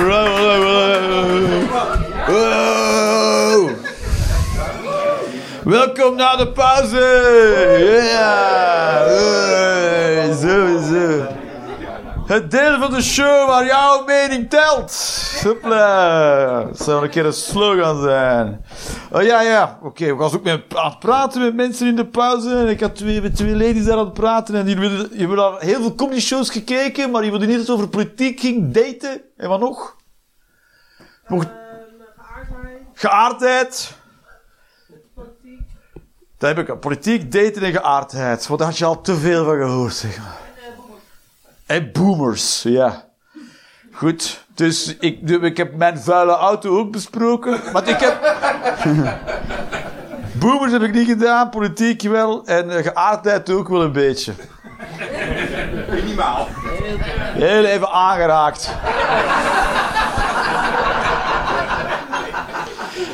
[5.63, 6.97] Welkom na de pauze!
[8.13, 9.07] Ja!
[10.33, 11.27] Zo, zo.
[12.25, 14.93] Het deel van de show waar jouw mening telt.
[15.43, 16.63] Hoppla.
[16.63, 18.65] Dat zou een keer een slogan zijn.
[19.11, 19.79] Oh ja, ja.
[19.81, 22.55] Oké, ik was ook met, aan het praten met mensen in de pauze.
[22.55, 24.55] En ik had twee, met twee ladies daar aan het praten.
[24.55, 27.11] En die hebben al heel veel comedy shows gekeken.
[27.11, 29.21] Maar die wilden niet dat het over politiek ging, daten.
[29.37, 29.95] En wat nog?
[31.27, 31.47] Mocht,
[32.15, 33.99] geaardheid, geaardheid.
[36.41, 36.79] Dat heb ik.
[36.79, 38.47] Politiek, daten en geaardheid.
[38.47, 40.37] Want daar had je al te veel van gehoord, zeg maar.
[41.65, 43.03] En boomers, ja.
[43.91, 44.45] Goed.
[44.55, 47.71] Dus ik, ik heb mijn vuile auto ook besproken.
[47.71, 48.35] Want ik heb...
[50.39, 52.45] boomers heb ik niet gedaan, politiek wel.
[52.45, 54.33] En eh, geaardheid ook wel een beetje.
[55.89, 56.47] Minimaal.
[57.33, 58.75] Heel even aangeraakt.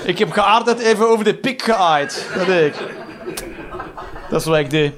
[0.04, 2.28] ik heb geaardheid even over de pik geaaid.
[2.36, 3.06] Dat deed ik.
[4.30, 4.94] Dat is wat ik deed.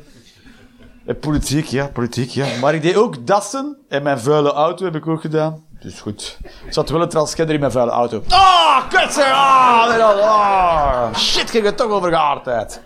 [1.06, 2.46] En politiek, ja, politiek, ja.
[2.62, 3.78] Maar ik deed ook dassen.
[3.88, 5.64] En mijn vuile auto heb ik ook gedaan.
[5.80, 6.38] Dus goed.
[6.66, 8.24] Er zat wel een transgender in mijn vuile auto.
[8.28, 9.32] Ah, zeg!
[9.32, 11.16] Ah, ah.
[11.16, 12.82] Shit, ging het toch over geaardheid.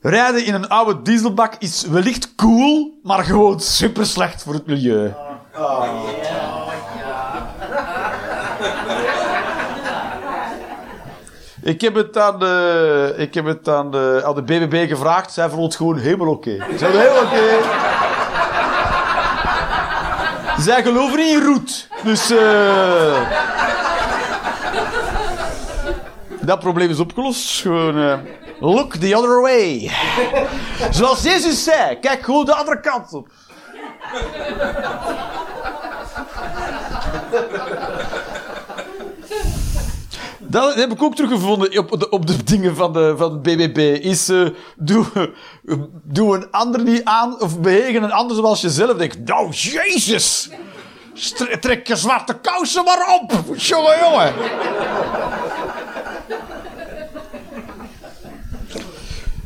[0.00, 5.14] Rijden in een oude dieselbak is wellicht cool, maar gewoon super slecht voor het milieu.
[11.62, 15.32] Ik heb het aan de, ik heb het aan de, aan de BBB gevraagd.
[15.32, 16.56] Zij vonden het gewoon helemaal oké.
[16.70, 17.58] Ze zeiden heel oké.
[20.62, 21.88] Zij geloven niet in roet.
[22.02, 22.30] Dus...
[22.30, 23.30] eh
[26.40, 27.60] dat probleem is opgelost.
[27.60, 27.96] Gewoon...
[27.98, 28.18] eh,
[28.60, 29.90] look the other way.
[30.90, 31.98] Zoals Jezus zei.
[32.00, 33.28] Kijk gewoon de andere kant op.
[40.52, 44.04] Dat heb ik ook teruggevonden op de, op de dingen van de, van de BBB.
[44.04, 44.46] Is, eh,
[44.76, 45.06] doe,
[46.02, 49.18] doe een ander niet aan, of behegen een ander zoals je zelf denkt.
[49.24, 50.50] Nou, jezus!
[51.60, 53.32] Trek je zwarte kousen maar op!
[53.56, 54.34] Jongen, jongen!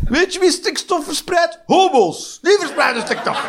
[0.08, 1.60] Weet je wie stikstof verspreidt?
[1.66, 2.38] Homo's!
[2.42, 3.46] Die verspreiden stikstof!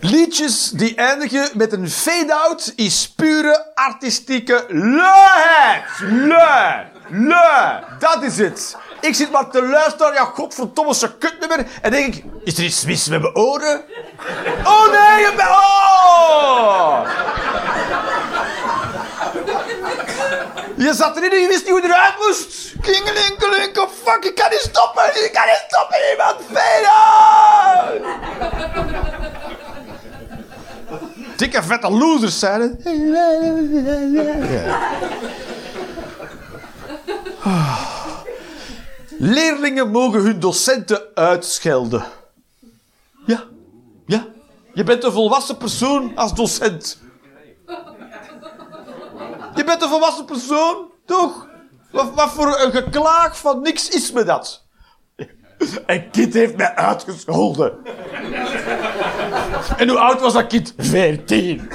[0.00, 5.84] Liedjes die eindigen met een fade-out is pure artistieke luiheid.
[6.00, 6.86] Lui.
[7.08, 7.84] Lui.
[7.98, 8.76] Dat is het.
[9.00, 11.66] Ik zit maar te luisteren, ja, godverdomme, ze kutnummer.
[11.82, 13.84] En denk ik, is er iets mis met mijn oren?
[14.64, 15.48] Oh nee, je bent...
[15.48, 17.08] Oh!
[20.76, 22.72] Je zat erin en je wist niet hoe je eruit moest.
[22.80, 25.24] Klingelinkelinke, fuck, ik kan niet stoppen.
[25.24, 28.00] Ik kan niet stoppen, iemand fade-out.
[31.40, 32.80] Dikke vette losers zijn.
[39.18, 42.04] Leerlingen mogen hun docenten uitschelden.
[43.26, 43.44] Ja,
[44.06, 44.26] ja.
[44.74, 46.98] Je bent een volwassen persoon als docent.
[49.54, 51.46] Je bent een volwassen persoon, toch?
[51.90, 54.62] Wat, wat voor een geklaag van niks is me dat?
[55.86, 57.72] Een kind heeft mij uitgescholden.
[59.76, 60.74] En hoe oud was dat kind?
[60.78, 61.70] Veertien.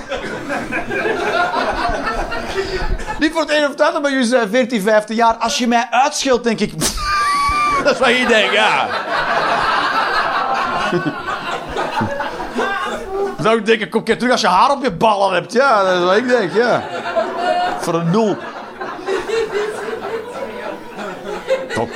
[3.20, 5.34] Niet voor het een of het ander, maar jullie zijn 14, 15 jaar.
[5.34, 6.80] Als je mij uitscheldt, denk ik...
[7.84, 8.88] dat is wat je denkt, ja.
[13.42, 15.54] Zou ik denken, kom keer terug als je haar op je ballen hebt.
[15.54, 16.84] Ja, dat is wat ik denk, ja.
[17.80, 18.38] Voor een nul.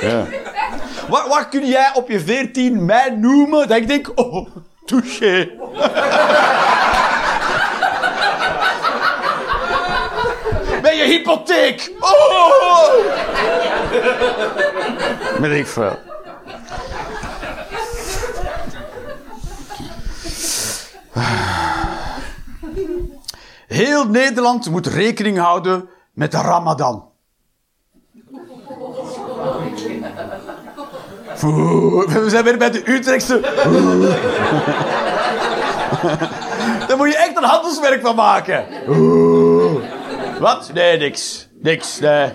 [0.00, 0.39] Ja.
[1.10, 4.46] Wat, wat kun jij op je 14 mij noemen dat ik denk, oh,
[4.84, 5.38] touché.
[10.82, 11.92] Met je hypotheek.
[12.00, 12.92] Oh!
[15.40, 15.98] Met ik veel.
[23.66, 27.09] Heel Nederland moet rekening houden met de Ramadan.
[31.40, 33.40] We zijn weer bij de Utrechtse.
[36.88, 38.64] Daar moet je echt een handelsmerk van maken.
[40.40, 40.70] Wat?
[40.74, 41.48] Nee, niks.
[41.62, 42.32] Niks, nee.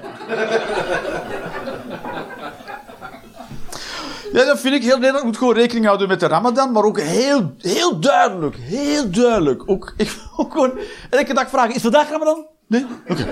[4.34, 7.00] Ja, dat vind ik heel Nederland moet gewoon rekening houden met de Ramadan, maar ook
[7.00, 9.64] heel, heel duidelijk, heel duidelijk.
[9.66, 10.72] Ook, ik ook gewoon
[11.10, 12.46] elke dag vragen: is vandaag Ramadan?
[12.68, 12.86] Nee?
[13.08, 13.26] Oké.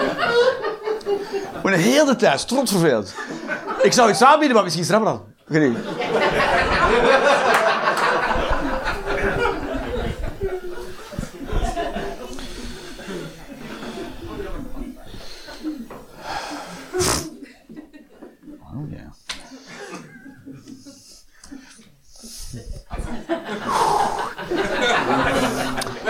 [1.72, 3.16] Maar de hele tijd, strotvervelend.
[3.82, 5.22] Ik zou iets aanbieden, maar misschien is het Ramadan.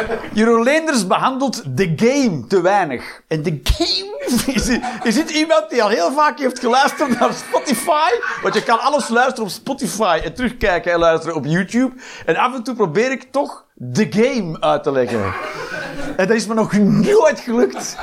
[0.34, 3.22] Jeroen Leenders behandelt de game te weinig.
[3.28, 4.10] En de game...
[4.54, 4.70] Is,
[5.04, 8.10] is dit iemand die al heel vaak heeft geluisterd naar Spotify?
[8.42, 11.94] Want je kan alles luisteren op Spotify en terugkijken en luisteren op YouTube.
[12.26, 15.34] En af en toe probeer ik toch de game uit te leggen.
[16.18, 17.98] En dat is me nog nooit gelukt.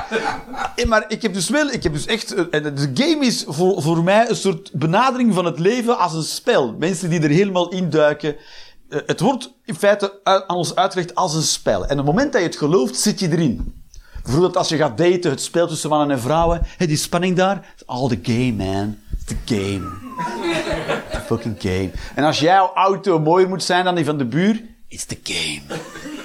[0.75, 3.43] Eh, Maar ik heb dus wel, ik heb dus echt, eh, en de game is
[3.47, 6.75] voor, voor mij een soort benadering van het leven als een spel.
[6.79, 8.35] Mensen die er helemaal induiken.
[8.89, 11.85] Eh, Het wordt in feite aan ons uitgelegd als een spel.
[11.85, 13.73] En op het moment dat je het gelooft, zit je erin.
[14.23, 16.61] Bijvoorbeeld als je gaat daten, het spel tussen mannen en vrouwen.
[16.77, 17.69] Hé, die spanning daar.
[17.73, 18.97] It's all the game, man.
[19.13, 19.89] It's the game.
[21.11, 21.91] The fucking game.
[22.15, 24.61] En als jouw auto mooier moet zijn dan die van de buur.
[24.87, 25.79] It's the game.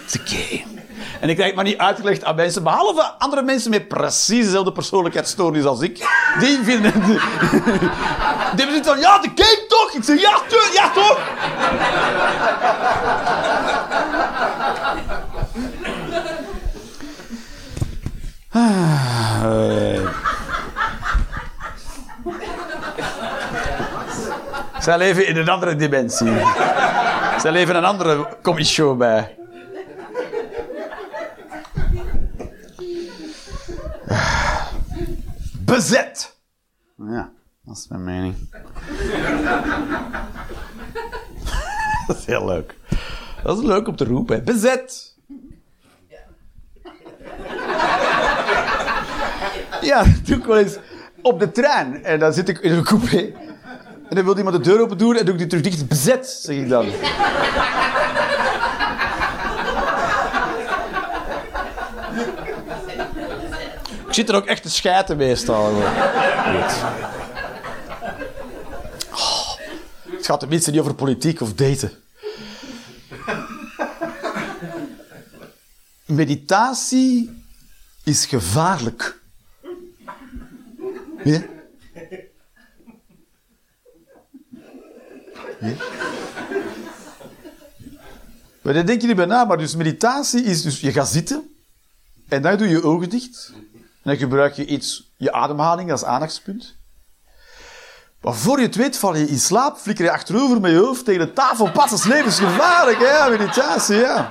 [0.05, 0.74] It's the game.
[1.21, 4.73] En ik krijg het maar niet uitgelegd aan mensen, behalve andere mensen met precies dezelfde
[4.73, 5.97] persoonlijkheidsstoornis als ik.
[6.39, 6.93] Die vinden.
[8.55, 9.91] Die hebben van, ja, de game toch?
[9.93, 11.19] Ik zeg, ja, tu- ja toch?
[18.51, 20.01] Ah, eh.
[24.79, 26.33] Zij leven in een andere dimensie.
[27.39, 29.37] Zij leven een andere comedy-show bij.
[35.75, 36.37] Bezet.
[36.97, 37.31] Ja,
[37.65, 38.35] dat is mijn mening.
[42.07, 42.75] dat is heel leuk.
[43.43, 44.45] Dat is leuk om te roepen.
[44.45, 45.17] Bezet.
[49.81, 50.79] Ja, doe ik wel eens
[51.23, 52.05] op de trein.
[52.05, 53.33] En dan zit ik in een coupé.
[54.09, 55.89] En dan wil iemand de deur open doen en doe ik die terug dicht.
[55.89, 56.87] Bezet, zeg ik dan.
[64.15, 65.73] Ik zit er ook echt te schijten meestal.
[65.73, 66.83] Goed.
[69.13, 69.57] Oh,
[70.11, 71.93] het gaat tenminste niet over politiek of daten.
[76.05, 77.43] Meditatie
[78.05, 79.21] is gevaarlijk.
[81.25, 81.43] Ja?
[85.61, 85.75] Ja.
[88.63, 89.45] Maar daar denk je niet bij na.
[89.45, 91.55] Maar dus meditatie is dus, je gaat zitten.
[92.29, 93.53] En dan doe je je ogen dicht.
[94.05, 96.77] Dan gebruik je iets, je ademhaling als aandachtspunt.
[98.21, 101.05] Maar voor je het weet val je in slaap, flikker je achterover met je hoofd
[101.05, 101.71] tegen de tafel.
[101.71, 104.31] Pas, is levensgevaarlijk, hè, meditatie, ja.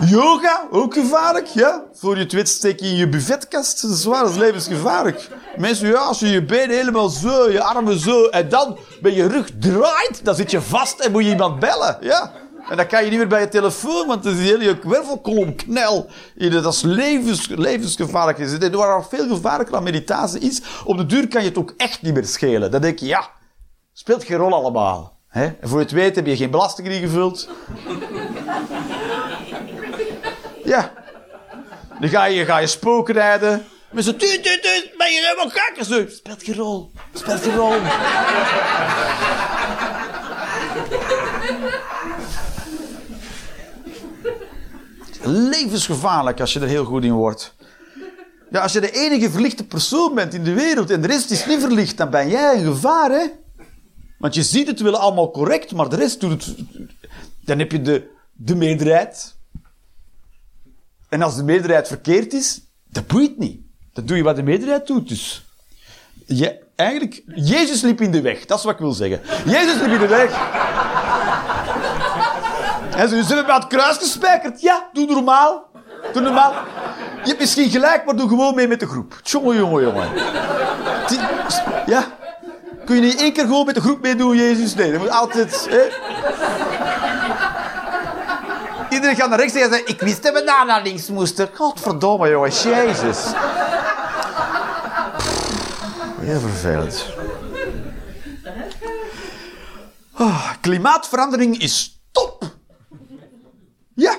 [0.00, 1.84] Yoga, ook gevaarlijk, ja.
[1.92, 3.82] Voor je het weet steek je in je buffetkast.
[3.82, 5.28] Dat is levensgevaarlijk.
[5.56, 9.28] Mensen, ja, als je je benen helemaal zo, je armen zo, en dan ben je
[9.28, 12.32] rug draait, dan zit je vast en moet je iemand bellen, ja.
[12.70, 16.10] En dan kan je niet meer bij je telefoon, want die hele wervelkolom knel.
[16.34, 18.38] Dat is levens, levensgevaarlijk.
[18.38, 18.58] is.
[18.58, 22.02] En Waar veel gevaarlijker dan meditatie is, op de duur kan je het ook echt
[22.02, 22.70] niet meer schelen.
[22.70, 23.30] Dan denk je, ja,
[23.92, 25.18] speelt geen rol allemaal.
[25.28, 25.44] Hè?
[25.44, 27.48] En voor je het weet heb je geen belasting ingevuld.
[30.64, 30.92] Ja.
[32.00, 33.66] Dan ga je, ga je spoken rijden.
[33.94, 34.42] Tuut,
[34.96, 36.08] ben je helemaal gek?
[36.10, 36.90] Speelt geen rol.
[37.14, 37.72] Speelt geen rol.
[45.26, 47.54] Levensgevaarlijk als je er heel goed in wordt.
[48.50, 51.46] Ja, als je de enige verlichte persoon bent in de wereld en de rest is
[51.46, 53.26] niet verlicht, dan ben jij een gevaar, hè?
[54.18, 56.56] Want je ziet het wel allemaal correct, maar de rest doet het...
[57.44, 59.34] Dan heb je de, de meerderheid.
[61.08, 63.60] En als de meerderheid verkeerd is, dat boeit niet.
[63.92, 65.44] Dat doe je wat de meerderheid doet, dus.
[66.26, 69.20] Je, eigenlijk, Jezus liep in de weg, dat is wat ik wil zeggen.
[69.46, 70.30] Jezus liep in de weg.
[72.96, 74.60] En ze hebben bij het kruis gespijkerd.
[74.60, 75.66] Ja, doe normaal.
[76.12, 76.52] Doe normaal.
[77.22, 79.20] Je hebt misschien gelijk, maar doe gewoon mee met de groep.
[79.22, 80.08] Jongen, jongen.
[81.06, 81.18] Die-
[81.86, 82.04] Ja.
[82.84, 84.74] Kun je niet één keer gewoon met de groep meedoen, Jezus?
[84.74, 85.66] Nee, dat moet altijd...
[85.70, 85.82] Hè?
[88.90, 89.88] Iedereen gaat naar rechts en zegt...
[89.88, 91.48] Ik wist dat we daar naar links moesten.
[91.54, 92.50] Godverdomme, jongen.
[92.50, 93.18] Jezus.
[96.20, 97.04] Heel vervelend.
[100.14, 102.44] Ah, klimaatverandering is top.
[103.96, 104.16] Ja.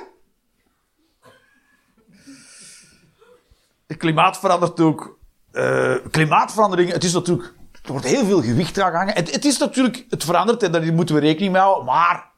[3.87, 5.19] Het klimaat verandert ook.
[5.51, 7.53] Eh, klimaatverandering, het is natuurlijk.
[7.83, 9.13] Er wordt heel veel gewicht aan gehangen.
[9.13, 10.05] Het, het is natuurlijk.
[10.09, 11.85] Het verandert en daar moeten we rekening mee houden.
[11.85, 12.31] Maar.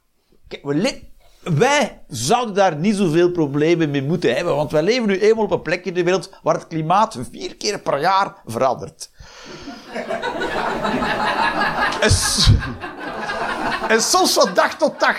[1.40, 4.56] Wij zouden daar niet zoveel problemen mee moeten hebben.
[4.56, 7.56] Want wij leven nu eenmaal op een plek in de wereld waar het klimaat vier
[7.56, 9.10] keer per jaar verandert.
[12.02, 12.12] en,
[13.88, 15.18] en soms van dag tot dag.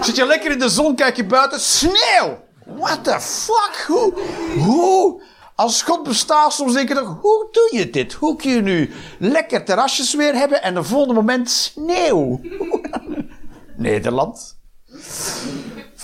[0.00, 2.44] Zit je lekker in de zon, kijk je buiten, sneeuw!
[2.64, 3.84] What the fuck?
[3.86, 4.12] Hoe?
[4.58, 5.22] Hoe?
[5.54, 8.12] Als God bestaat, soms denk je toch, hoe doe je dit?
[8.12, 12.40] Hoe kun je nu lekker terrasjes weer hebben en de volgende moment sneeuw?
[13.76, 14.56] Nederland.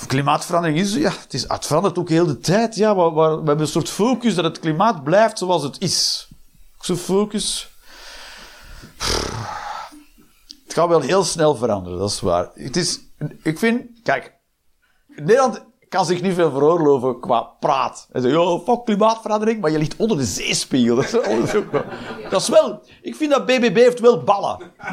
[0.06, 2.74] Klimaatverandering is, ja, het, is, het verandert ook heel de tijd.
[2.74, 6.28] Ja, we hebben een soort focus dat het klimaat blijft zoals het is.
[6.80, 7.70] Zo'n focus.
[10.64, 12.50] Het gaat wel heel snel veranderen, dat is waar.
[12.54, 13.00] Het is,
[13.42, 14.34] ik vind, kijk,
[15.06, 18.08] Nederland kan zich niet veel veroorloven qua praat.
[18.12, 20.96] En zeggen, oh, fuck klimaatverandering, maar je ligt onder de zeespiegel.
[22.30, 24.58] Dat is, wel- ik vind dat BBB heeft wel ballen.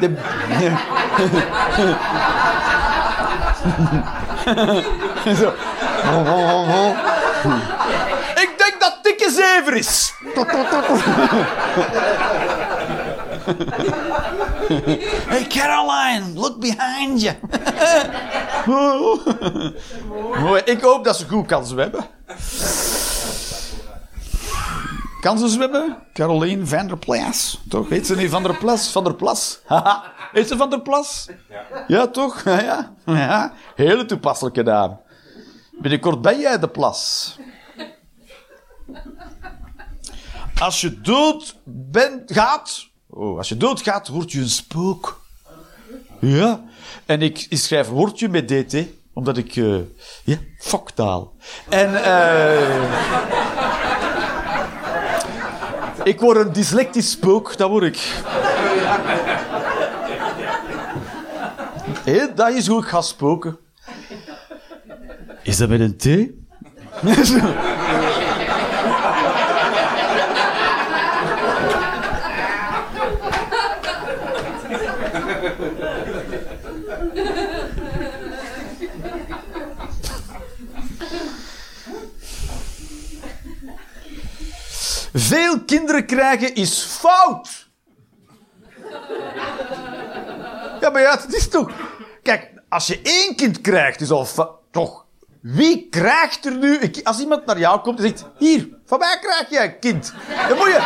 [8.44, 10.14] Ik denk dat dikke zever is.
[15.30, 17.34] Hey Caroline, look behind you.
[20.42, 20.62] Mooi.
[20.64, 22.06] Ik hoop dat ze goed kan zwemmen.
[25.20, 25.96] Kan ze zwemmen?
[26.12, 27.60] Caroline van der Plas.
[27.68, 27.88] Toch?
[27.88, 28.90] Heet ze niet Van der Plas?
[28.90, 29.60] Van der Plas?
[29.66, 30.12] Haha.
[30.32, 31.28] Heet ze Van der Plas?
[31.86, 32.44] Ja, toch?
[32.44, 32.92] Ja, ja.
[33.04, 33.52] ja.
[33.74, 35.00] Hele toepasselijke naam.
[35.80, 37.36] Binnenkort ben jij de plas.
[40.58, 42.89] Als je dood bent, gaat...
[43.10, 45.20] Oh, als je dood gaat, word je een spook.
[46.18, 46.64] Ja.
[47.06, 48.76] En ik, ik schrijf woordje met DT,
[49.12, 49.56] omdat ik...
[49.56, 49.78] eh
[50.24, 51.32] ja, foktaal.
[51.68, 52.04] En...
[52.04, 52.82] eh
[56.04, 58.22] ik word een dyslectisch spook, dat word ik.
[62.04, 63.58] Hé, dat is hoe ik ga spoken.
[65.42, 66.04] Is dat met een T?
[85.14, 87.68] Veel kinderen krijgen is fout.
[90.80, 91.70] Ja, maar ja, het is toch...
[92.22, 94.26] Kijk, als je één kind krijgt, is al
[94.70, 95.04] toch
[95.40, 96.92] Wie krijgt er nu...
[97.02, 98.24] Als iemand naar jou komt en zegt...
[98.38, 100.12] Hier, van mij krijg jij een kind.
[100.48, 100.80] Dan moet je...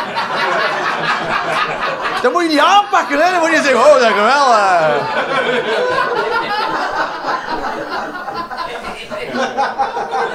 [2.21, 3.31] Dan moet je niet aanpakken, hè.
[3.31, 3.79] Dan moet je zeggen...
[3.79, 4.53] Oh, dankjewel.
[4.53, 5.03] eh.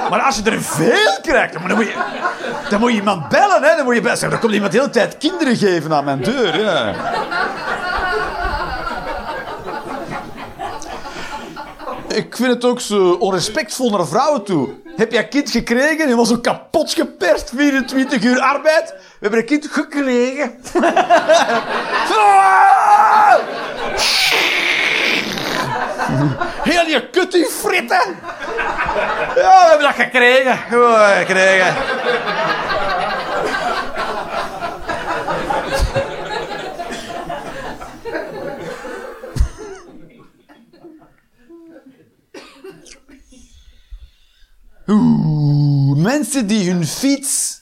[0.09, 1.93] Maar als je er veel krijgt, dan moet je,
[2.69, 3.63] dan moet je iemand bellen.
[3.63, 3.75] Hè?
[3.75, 4.29] Dan moet je bellen.
[4.29, 6.59] Dan komt iemand de hele tijd kinderen geven aan mijn deur.
[6.59, 6.93] Ja.
[12.07, 14.69] Ik vind het ook zo onrespectvol naar vrouwen toe.
[14.95, 16.07] Heb jij kind gekregen?
[16.07, 18.89] Je was zo kapot geperst, 24 uur arbeid.
[18.89, 20.53] We hebben een kind gekregen.
[26.63, 28.15] Heel je kut fritten.
[29.35, 30.57] Ja, we hebben dat gekregen.
[30.57, 31.75] Gewoon gekregen.
[44.87, 47.61] Oeh, mensen die hun fiets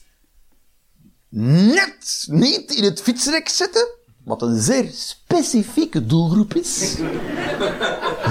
[1.28, 3.88] net niet in het fietsrek zetten,
[4.30, 6.96] wat een zeer specifieke doelgroep is,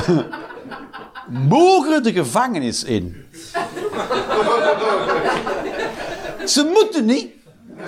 [1.55, 3.25] mogen de gevangenis in.
[6.45, 7.27] Ze moeten niet.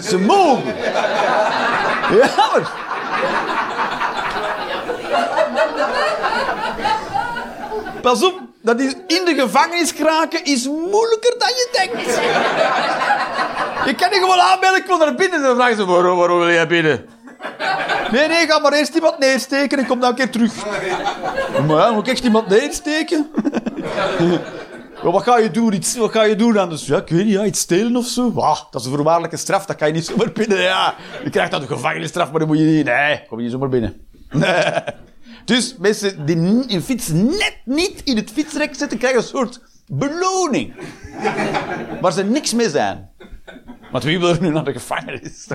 [0.01, 0.76] Ze mogen.
[2.12, 2.62] Ja.
[8.01, 12.05] Pas op, dat is in de gevangenis kraken is moeilijker dan je denkt.
[13.86, 15.41] Je kan niet gewoon aanbellen, ik wil naar binnen.
[15.41, 17.05] Dan vragen ze, waarom, waarom wil jij binnen?
[18.12, 20.66] Nee, nee, ga maar eerst iemand neersteken en kom dan een keer terug.
[21.68, 23.28] Maar moet ik echt iemand neersteken?
[25.03, 25.74] Ja, wat ga je doen?
[25.74, 26.86] Iets, wat ga je doen anders?
[26.86, 28.34] Ja, ik weet niet, iets stelen of zo.
[28.34, 30.62] Wah, dat is een voorwaardelijke straf, dat kan je niet zomaar binnen.
[30.62, 30.95] Ja.
[31.24, 32.86] Je krijgt dan een gevangenisstraf, maar dan moet je niet...
[32.86, 34.01] Nee, kom je niet zomaar binnen.
[34.30, 34.64] Nee.
[35.45, 40.74] Dus mensen die hun fiets net niet in het fietsrek zetten, krijgen een soort beloning.
[42.01, 43.09] Waar ze niks mee zijn.
[43.91, 45.47] Want wie wil er nu naar de gevangenis?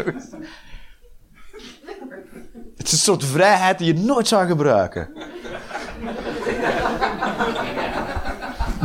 [2.87, 5.09] Het is een soort vrijheid die je nooit zou gebruiken.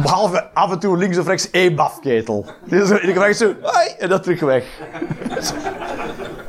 [0.01, 2.45] Behalve af en toe links of rechts één bafketel.
[2.65, 4.65] Die in de gevangenis zo, hoi, en dat terug weg.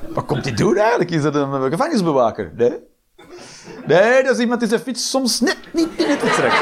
[0.09, 1.11] Wat komt hij doen eigenlijk?
[1.11, 2.53] Is dat een gevangenisbewaker?
[2.57, 2.79] Nee?
[3.87, 6.53] Nee, dat is iemand die zijn fiets soms net niet in het fietsrek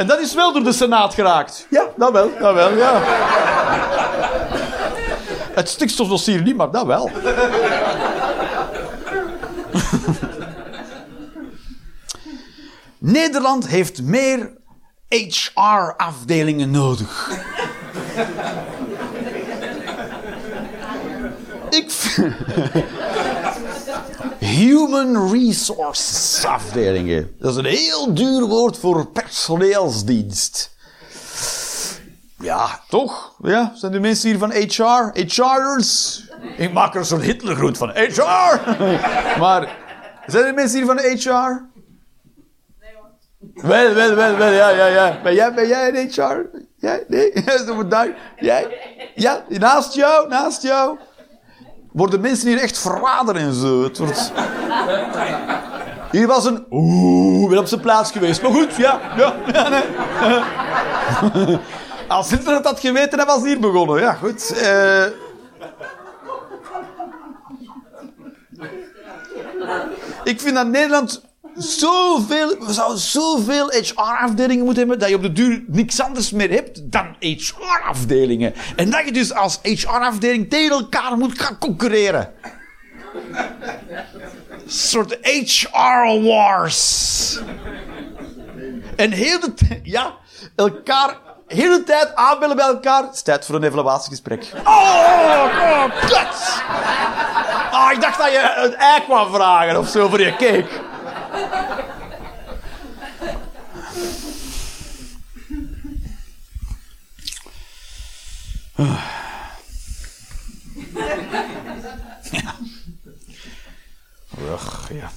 [0.00, 1.66] En dat is wel door de Senaat geraakt.
[1.70, 3.02] Ja, dat wel, dat wel, ja.
[5.54, 7.10] Het stikstofdossier niet, maar dat wel.
[12.98, 14.52] Nederland heeft meer
[15.08, 17.30] HR-afdelingen nodig.
[21.70, 21.92] Ik.
[24.50, 27.36] Human Resources afdelingen.
[27.38, 30.76] Dat is een heel duur woord voor personeelsdienst.
[32.38, 33.34] Ja, toch?
[33.42, 35.10] Ja, zijn de mensen hier van HR?
[35.12, 36.22] HR'ers?
[36.56, 37.90] Ik maak er een soort Hitlergroet van.
[37.90, 38.60] HR!
[39.42, 39.76] maar,
[40.26, 41.68] zijn er mensen hier van HR?
[43.54, 45.20] Wel, wel, wel, wel, ja, ja, ja.
[45.22, 46.58] Ben jij, ben jij een HR?
[46.76, 47.04] Jij?
[47.08, 47.32] Nee?
[48.38, 48.78] Jij?
[49.14, 50.98] Ja, naast jou, naast jou.
[51.92, 53.82] Worden mensen hier echt verrader en zo?
[53.82, 54.32] Het wordt...
[56.10, 56.66] Hier was een...
[56.70, 58.42] Oeh, ben op zijn plaats geweest.
[58.42, 61.58] Maar goed, ja, ja, ja nee.
[62.08, 64.00] Als Hitler het had geweten, dan was hier begonnen.
[64.00, 64.50] Ja, goed.
[64.58, 65.04] eh.
[70.24, 71.22] Ik vind dat Nederland
[71.62, 72.48] zoveel...
[72.48, 76.92] We zouden zoveel HR-afdelingen moeten hebben dat je op de duur niks anders meer hebt
[76.92, 78.54] dan HR-afdelingen.
[78.76, 82.32] En dat je dus als HR-afdeling tegen elkaar moet gaan concurreren.
[84.64, 86.78] Een soort HR-wars.
[88.96, 89.80] En heel de tijd...
[89.82, 90.14] Ja,
[90.56, 91.18] elkaar...
[91.46, 93.02] Heel de tijd aanbellen bij elkaar.
[93.02, 94.52] Het is tijd voor een evaluatiegesprek.
[94.64, 96.62] Oh, oh, kut!
[97.70, 100.89] Ah, ik dacht dat je een ei kwam vragen of zo voor je cake.
[112.30, 112.54] Ja.
[114.38, 115.10] Ugh, ja.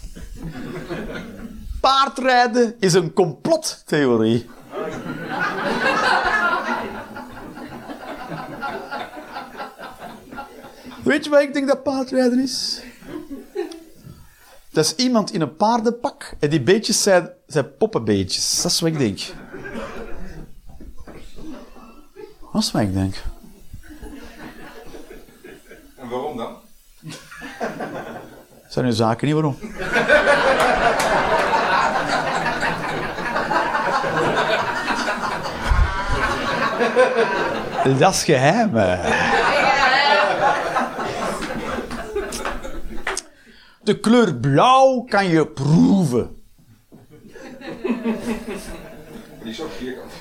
[1.82, 4.50] Paardrijden is een complottheorie.
[11.04, 12.82] Weet je wat ik denk dat paardrijden is?
[14.70, 18.62] Dat is iemand in een paardenpak en die beetjes zijn, zijn poppenbeetjes.
[18.62, 19.20] Dat is wat ik denk.
[22.54, 23.16] Dat is wat ik denk.
[26.14, 26.56] Waarom dan?
[28.68, 29.58] zijn uw zaken niet waarom.
[38.00, 38.76] Dat is geheim.
[38.76, 38.98] hè.
[43.84, 46.42] De kleur blauw kan je proeven.
[49.42, 50.13] Die is ook vierkant.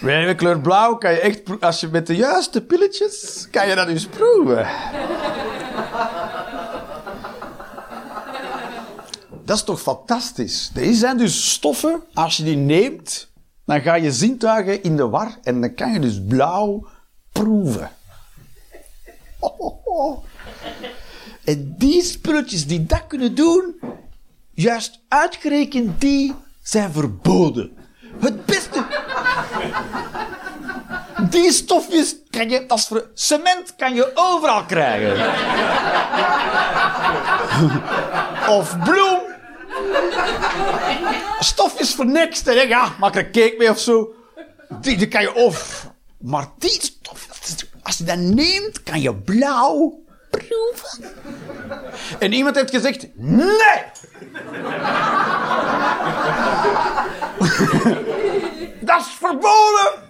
[0.00, 1.60] De kleur blauw kan je echt...
[1.60, 3.48] Als je met de juiste pilletjes...
[3.50, 4.68] kan je dat dus proeven.
[9.44, 10.70] Dat is toch fantastisch?
[10.74, 13.32] Er zijn dus stoffen, als je die neemt...
[13.64, 15.38] dan ga je zintuigen in de war...
[15.42, 16.86] en dan kan je dus blauw
[17.32, 17.90] proeven.
[19.38, 20.24] Oh, oh, oh.
[21.44, 23.80] En die spulletjes die dat kunnen doen...
[24.50, 27.76] juist uitgerekend die zijn verboden.
[28.20, 28.84] Het beste...
[31.30, 35.26] Die stofjes kan je, is voor, cement kan je overal krijgen.
[38.58, 39.20] of bloem.
[41.38, 42.42] Stofjes voor niks.
[42.42, 44.14] Dan denk ja, maak er een cake mee of zo.
[44.80, 45.88] Die, die kan je of.
[46.18, 47.28] Maar die stof,
[47.82, 51.04] als je dat neemt, kan je blauw proeven.
[52.18, 53.82] En iemand heeft gezegd, nee!
[58.90, 60.08] Dat is verboden!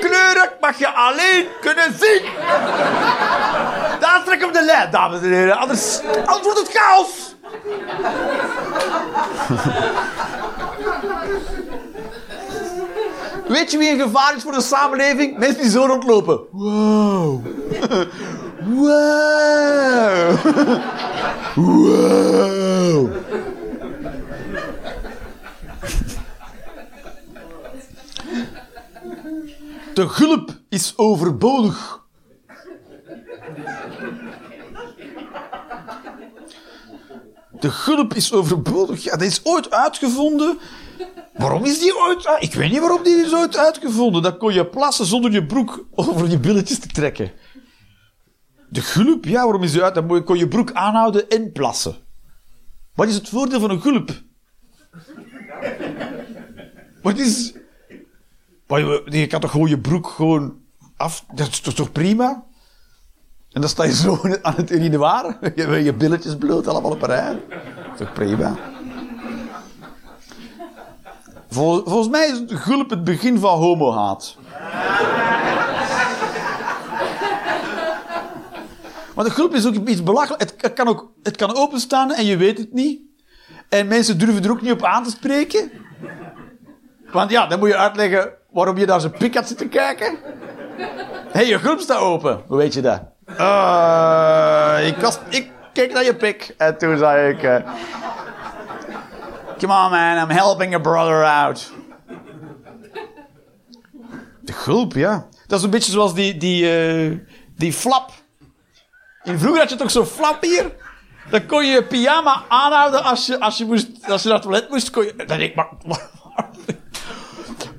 [0.00, 2.22] Kleuren mag je alleen kunnen zien.
[4.00, 5.56] Daar trek op de lijn, dames en heren.
[5.56, 7.34] Anders, anders wordt het chaos.
[13.48, 15.38] Weet je wie een gevaar is voor de samenleving?
[15.38, 16.40] Mensen die zo rondlopen.
[16.50, 17.46] Wow.
[18.64, 20.36] Wow.
[21.54, 23.21] Wow.
[29.94, 32.00] De gulp is overbodig.
[37.60, 39.04] De gulp is overbodig.
[39.04, 40.58] Ja, dat is ooit uitgevonden.
[41.32, 42.36] Waarom is die ooit.
[42.38, 44.22] Ik weet niet waarom die is ooit uitgevonden.
[44.22, 47.32] Dat kon je plassen zonder je broek over je billetjes te trekken.
[48.68, 49.94] De gulp, ja, waarom is die uit?
[49.94, 51.96] Dan kon je broek aanhouden en plassen.
[52.94, 54.10] Wat is het voordeel van een gulp?
[57.02, 57.52] Wat is...
[58.78, 60.54] Je, kan toch gewoon je broek gewoon
[60.96, 61.24] af...
[61.34, 62.44] Dat is toch, prima?
[63.52, 65.38] En dan sta je zo aan het urinoir.
[65.54, 67.32] Je, je billetjes bloot, allemaal op een rij.
[67.32, 68.56] Dat is toch prima?
[71.48, 74.36] Vol- volgens mij is het gulp het begin van homohaat.
[79.14, 80.42] Maar de gulp is ook iets belachelijk.
[80.42, 83.00] Het, het kan ook het kan openstaan en je weet het niet.
[83.68, 85.70] En mensen durven er ook niet op aan te spreken.
[87.10, 90.18] Want ja, dan moet je uitleggen waarom je daar zijn pik had zitten kijken.
[90.76, 90.86] Hé,
[91.32, 92.42] hey, je groep staat open.
[92.46, 93.00] Hoe weet je dat?
[93.36, 97.42] Eh, ik, was, ik keek naar je pik en toen zei ik...
[97.42, 97.56] eh,
[99.58, 101.72] Come on man, I'm helping your brother out.
[104.40, 105.26] De gulp, ja.
[105.46, 107.18] Dat is een beetje zoals die, die, eh,
[107.56, 108.10] die flap.
[109.22, 110.72] In vroeger had je toch zo'n flap hier?
[111.30, 114.46] Dan kon je je pyjama aanhouden als je, als je, moest, als je naar het
[114.46, 114.90] toilet moest.
[114.90, 115.68] Kon je, dan denk ik, maar,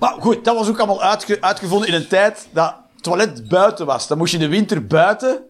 [0.04, 4.08] maar goed, dat was ook allemaal uitge- uitgevonden in een tijd dat toilet buiten was.
[4.08, 5.44] Dan moest je de winter buiten.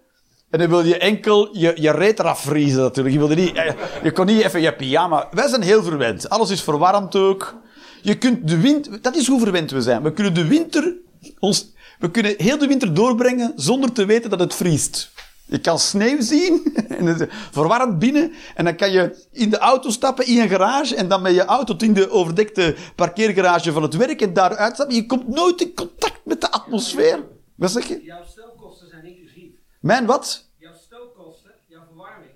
[0.49, 3.15] En dan wilde je enkel je, je reet eraf vriezen natuurlijk.
[3.15, 3.73] Je, wilde niet, eh,
[4.03, 5.27] je kon niet even je pyjama...
[5.31, 6.29] Wij zijn heel verwend.
[6.29, 7.55] Alles is verwarmd ook.
[8.01, 9.01] Je kunt de winter...
[9.01, 10.03] Dat is hoe verwend we zijn.
[10.03, 10.95] We kunnen de winter...
[11.39, 15.11] Ons, we kunnen heel de winter doorbrengen zonder te weten dat het vriest.
[15.53, 20.25] Je kan sneeuw zien, en het binnen, en dan kan je in de auto stappen
[20.25, 24.21] in een garage, en dan met je auto in de overdekte parkeergarage van het werk,
[24.21, 24.95] en daaruit stappen.
[24.95, 27.23] Je komt nooit in contact met de atmosfeer.
[27.55, 28.01] Wat zeg je?
[28.03, 29.51] Jouw stookkosten zijn inclusief.
[29.79, 30.49] Mijn wat?
[30.57, 32.31] Jouw stookkosten, jouw verwarming,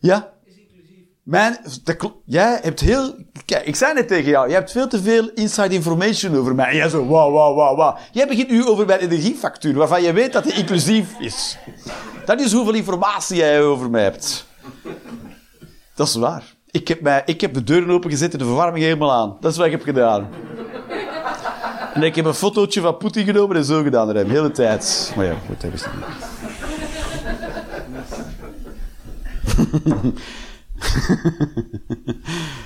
[0.00, 0.32] Ja?
[0.44, 1.04] is inclusief.
[1.22, 1.58] Mijn,
[2.24, 3.14] jij hebt heel...
[3.44, 6.70] Kijk, ik zei net tegen jou, jij hebt veel te veel inside information over mij.
[6.70, 7.96] En jij zo, wauw, wauw, wauw, wauw.
[8.12, 11.58] Jij begint nu over mijn energiefactuur, waarvan je weet dat die inclusief is.
[12.30, 14.46] Dat is hoeveel informatie jij over mij hebt.
[15.94, 16.54] Dat is waar.
[16.70, 19.36] Ik heb, mij, ik heb de deuren opengezet en de verwarming helemaal aan.
[19.40, 20.28] Dat is wat ik heb gedaan.
[21.94, 25.12] En ik heb een fotootje van Poetin genomen en zo gedaan, de hele tijd.
[25.16, 26.04] Maar ja, goed, dat is niet.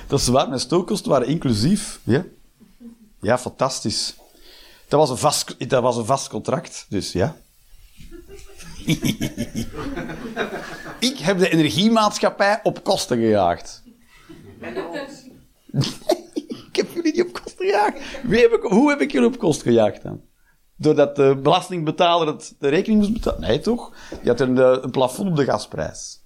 [0.08, 2.00] Dat is waar, mijn stookkosten waren inclusief.
[2.02, 2.24] Ja,
[3.20, 4.14] ja fantastisch.
[4.88, 7.36] Dat was, een vast, dat was een vast contract, dus ja.
[11.10, 13.82] ik heb de energiemaatschappij op kosten gejaagd.
[14.60, 14.76] En
[16.68, 17.98] ik heb jullie niet op kosten gejaagd.
[18.62, 20.20] Hoe heb ik jullie op kosten gejaagd dan?
[20.76, 23.40] Doordat de belastingbetaler het, de rekening moest betalen?
[23.40, 23.92] Nee, toch?
[24.22, 26.22] Je had een, eh, een plafond op de gasprijs.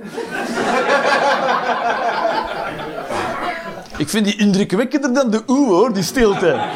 [3.98, 6.68] ik vind die indrukwekkender dan de oe, hoor, die stilte.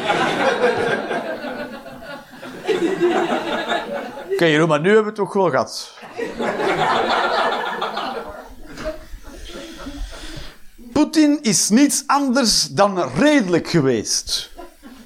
[4.35, 5.93] Oké, Jeroen, maar nu hebben we het toch wel gehad.
[10.93, 14.51] Poetin is niets anders dan redelijk geweest.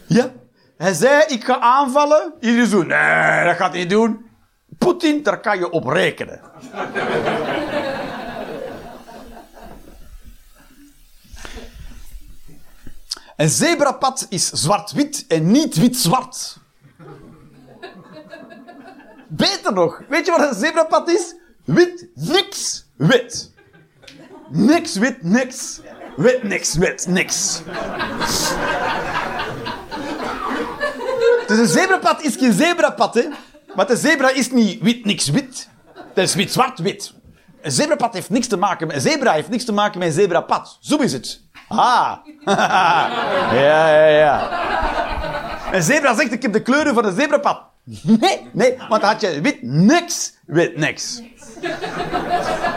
[0.07, 0.31] Ja?
[0.77, 2.33] Hij zei, ik ga aanvallen.
[2.39, 4.25] Iedereen zo, nee, dat gaat hij niet doen.
[4.77, 6.41] Poetin, daar kan je op rekenen.
[13.35, 16.57] Een zebrapad is zwart-wit en niet wit-zwart.
[19.29, 21.35] Beter nog, weet je wat een zebrapad is?
[21.65, 23.51] Wit, niks, wit.
[24.49, 25.81] Niks, wit, niks.
[26.15, 27.61] Wit, niks, wit, niks.
[31.47, 33.27] Dus een zebrapad is geen zebrapad, hè.
[33.75, 35.69] Want een zebra is niet wit, niks, wit.
[36.13, 37.13] Dat is wit, zwart, wit.
[37.61, 38.95] Een zebrapad heeft niks te maken met...
[38.95, 40.77] Een zebra heeft niks te maken met een zebrapad.
[40.81, 41.41] Zo is het.
[41.67, 42.17] Ah.
[42.45, 44.49] ja, ja, ja.
[45.71, 47.61] Een zebra zegt, ik heb de kleuren van een zebrapad.
[48.01, 51.21] Nee, nee, want had je wit, niks, wit, niks.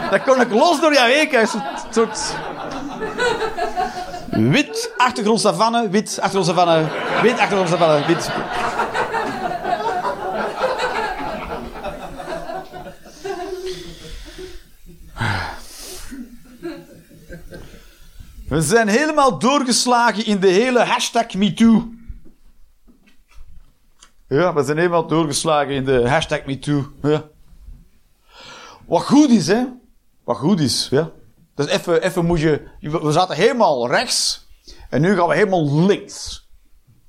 [0.09, 1.35] Dat kon ik los door jouw heen.
[1.35, 2.35] Een soort, soort...
[4.29, 6.87] Wit, achtergrond savanne, wit, achtergrond savanne,
[7.21, 8.29] wit, achtergrond savanne, wit.
[18.47, 22.01] We zijn helemaal doorgeslagen in de hele hashtag MeToo.
[24.27, 26.91] Ja, we zijn helemaal doorgeslagen in de hashtag MeToo.
[28.85, 29.63] Wat goed is, hè?
[30.23, 31.11] Wat goed is, ja.
[31.55, 32.61] Dus even, even moet je...
[32.79, 34.47] We zaten helemaal rechts.
[34.89, 36.47] En nu gaan we helemaal links.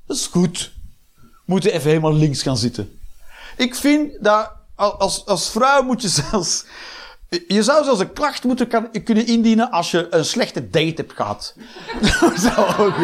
[0.07, 0.73] Dat is goed.
[1.15, 2.99] We moeten even helemaal links gaan zitten.
[3.57, 4.53] Ik vind dat...
[4.75, 6.65] Als, als vrouw moet je zelfs...
[7.49, 11.13] Je zou zelfs een klacht moeten kan, kunnen indienen als je een slechte date hebt
[11.13, 11.55] gehad.
[12.21, 12.97] Dat zou ook...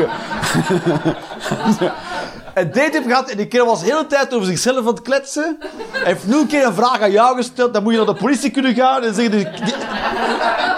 [2.60, 5.02] een date hebt gehad en die kerel was de hele tijd over zichzelf aan het
[5.02, 5.58] kletsen.
[5.90, 7.74] Hij heeft nul keer een vraag aan jou gesteld.
[7.74, 9.32] Dan moet je naar de politie kunnen gaan en zeggen...
[9.32, 9.48] Die,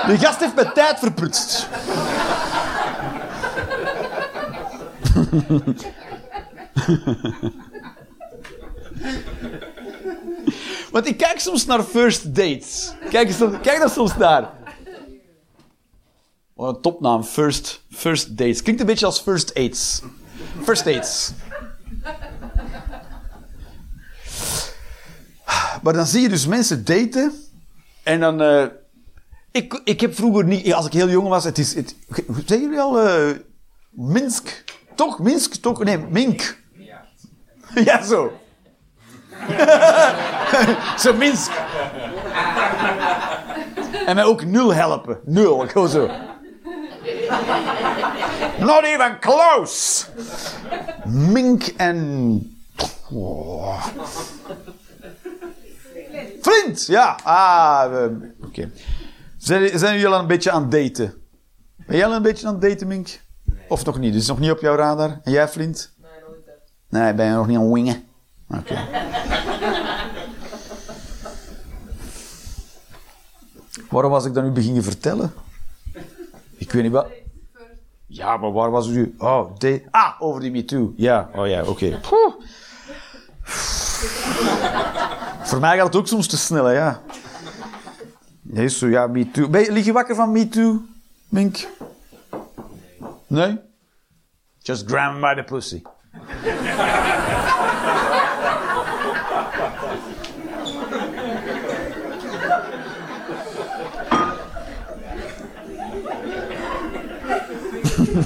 [0.07, 1.69] die, gast heeft mijn tijd verprutst.
[10.91, 12.93] Want ik kijk soms naar first dates.
[13.11, 14.51] Kijk, kijk daar soms naar.
[16.55, 18.63] Wat een topnaam, first, first dates.
[18.63, 20.03] Klinkt een beetje als first aids.
[20.63, 21.33] First dates.
[25.82, 27.32] Maar dan zie je dus mensen daten.
[28.02, 28.40] En dan...
[28.43, 28.64] eh,
[29.51, 30.73] ik, ik heb vroeger niet...
[30.74, 31.44] Als ik heel jong was...
[31.44, 31.74] Het is...
[31.74, 31.94] Het,
[32.47, 33.01] zeggen jullie al...
[33.01, 33.31] eh,
[33.90, 34.64] Minsk?
[34.94, 35.19] Toch?
[35.19, 35.55] Minsk?
[35.55, 35.85] Toch?
[35.85, 36.60] Nee, Mink.
[37.85, 38.32] Ja, zo.
[41.02, 41.51] zo Minsk.
[44.06, 45.20] En mij ook nul helpen.
[45.24, 45.69] Nul.
[45.69, 46.10] Gewoon zo.
[48.64, 50.05] Not even close.
[51.06, 52.56] Mink en...
[53.10, 53.86] Oh.
[56.43, 57.18] Flint, ja.
[57.22, 58.10] Ah,
[58.43, 58.70] oké.
[59.39, 61.14] Zijn, zijn jullie al een beetje aan het daten?
[61.86, 63.20] Ben jij al een beetje aan het daten, Mink?
[63.68, 64.12] Of nog niet?
[64.12, 65.20] Dus nog niet op jouw radar?
[65.22, 65.93] En jij, Flint?
[65.97, 66.47] Nee, nog niet.
[66.89, 68.05] Nee, ben je nog niet aan het wingen?
[68.48, 68.74] Oké.
[73.90, 75.32] Waarom was ik dat nu beginnen vertellen?
[76.56, 77.06] Ik weet niet wat.
[78.14, 79.14] Ja, maar waar was u?
[79.18, 79.82] Oh, de...
[79.90, 80.93] Ah, over die MeToo.
[80.97, 82.01] Ja, oh ja, oké.
[85.43, 87.01] Voor mij gaat het ook soms te snel, ja.
[88.43, 89.48] Nee, zo, ja, MeToo.
[89.51, 90.80] Lig je wakker van MeToo,
[91.28, 91.68] Mink?
[93.26, 93.59] Nee?
[94.59, 95.82] Just grab by the pussy.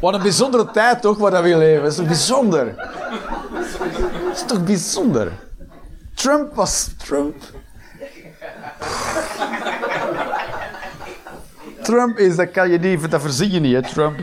[0.00, 1.82] Wat een bijzondere tijd toch, waar we leven.
[1.82, 2.74] Dat is toch bijzonder?
[2.76, 5.32] Dat is toch bijzonder?
[6.14, 7.34] Trump was Trump.
[11.82, 14.18] Trump is, dat kan je niet, dat verzin je niet, hè, Trump.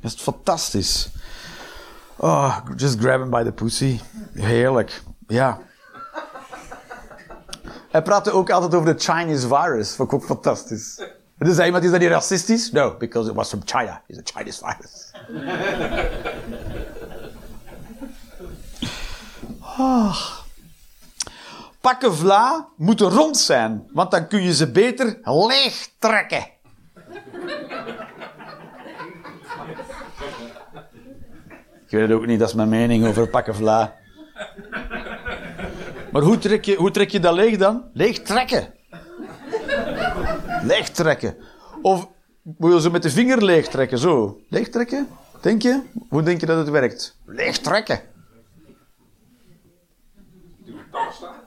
[0.00, 1.10] Dat is fantastisch.
[2.16, 4.00] Oh, just grab him by the pussy.
[4.32, 5.02] Heerlijk.
[5.26, 5.58] Ja.
[7.90, 9.94] Hij praatte ook altijd over de Chinese virus.
[9.94, 10.98] Vond ik ook fantastisch.
[11.38, 12.70] En toen zei iemand, is dat niet racistisch?
[12.70, 14.02] No, because it was from China.
[14.06, 15.12] It's a Chinese virus.
[19.76, 20.16] Ah.
[21.80, 26.46] Pakken vla moeten rond zijn, want dan kun je ze beter leeg trekken.
[31.86, 33.94] Ik weet het ook niet, dat is mijn mening over pakken vla.
[36.12, 37.84] Maar hoe trek je, hoe trek je dat leeg dan?
[37.92, 38.74] Leeg trekken.
[40.62, 41.36] Leeg trekken.
[41.82, 42.08] Of
[42.42, 44.40] moet je zo met de vinger leeg trekken, zo.
[44.48, 45.08] Leeg trekken?
[45.40, 45.82] Denk je?
[46.08, 47.16] Hoe denk je dat het werkt?
[47.26, 48.00] Leeg trekken.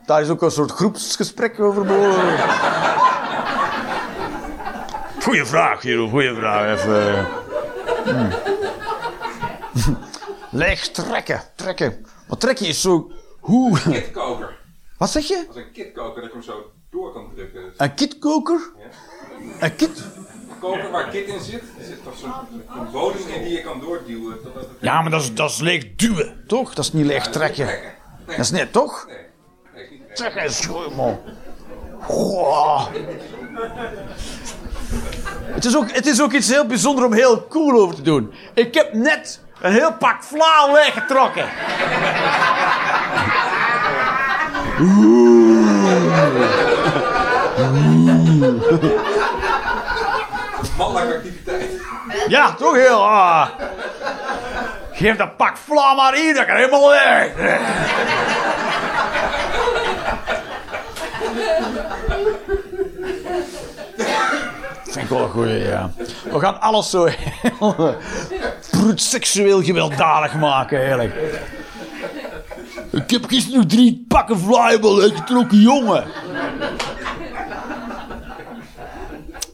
[0.06, 1.86] Daar is ook een soort groepsgesprek over.
[5.24, 6.10] Goeie vraag, Jeroen.
[6.10, 6.80] Goeie vraag.
[6.80, 7.28] Even.
[8.04, 8.30] Hmm.
[10.52, 11.42] Leeg trekken.
[11.56, 12.06] Trekken.
[12.28, 13.12] Maar trekken is zo...
[13.44, 13.80] Hoe...
[13.80, 14.58] Kitkoker.
[14.98, 15.44] Wat zeg je?
[15.48, 17.62] Dat is een kitkoker dat ik hem zo door kan drukken.
[17.64, 18.72] Dus Een kitkoker?
[19.60, 19.90] Een kit...
[19.98, 22.32] een koker waar kit in zit, er zit toch zo'n
[22.80, 24.38] een bodem in die je kan doorduwen.
[24.44, 26.74] Het Ja, maar dat is, dat is leeg duwen, toch?
[26.74, 27.66] Dat is niet leeg trekken.
[27.66, 27.92] trekken.
[28.28, 29.08] Nee, Dat is net, toch?
[29.74, 31.20] nee, niet is goed, man.
[32.02, 32.88] Goh.
[35.44, 38.34] Het is, ook, het is ook iets heel bijzonders om heel cool over te doen.
[38.54, 41.46] Ik heb net een heel pak vla leeggetrokken.
[50.78, 51.72] Mannelijke activiteit.
[52.28, 53.08] Ja, toch heel.
[53.08, 53.48] Ah.
[54.92, 57.32] Geef dat pak vla maar hier, dat helemaal weg.
[64.94, 65.92] Vind ik wel een goeie, ja.
[66.32, 67.96] We gaan alles zo heel
[68.96, 71.14] seksueel gewelddadig maken, eigenlijk.
[72.92, 76.04] Ik heb gisteren nog drie pakken flyable uitgetrokken, jongen.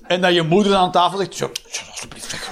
[0.08, 1.52] En dat je moeder aan tafel zegt, zo,
[1.92, 2.52] alsjeblieft weg.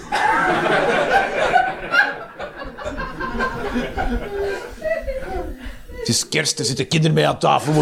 [6.00, 7.74] Het is kerst, er zitten kinderen mee aan tafel.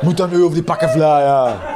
[0.00, 1.71] Moet dan nu over die pakken vla, ja.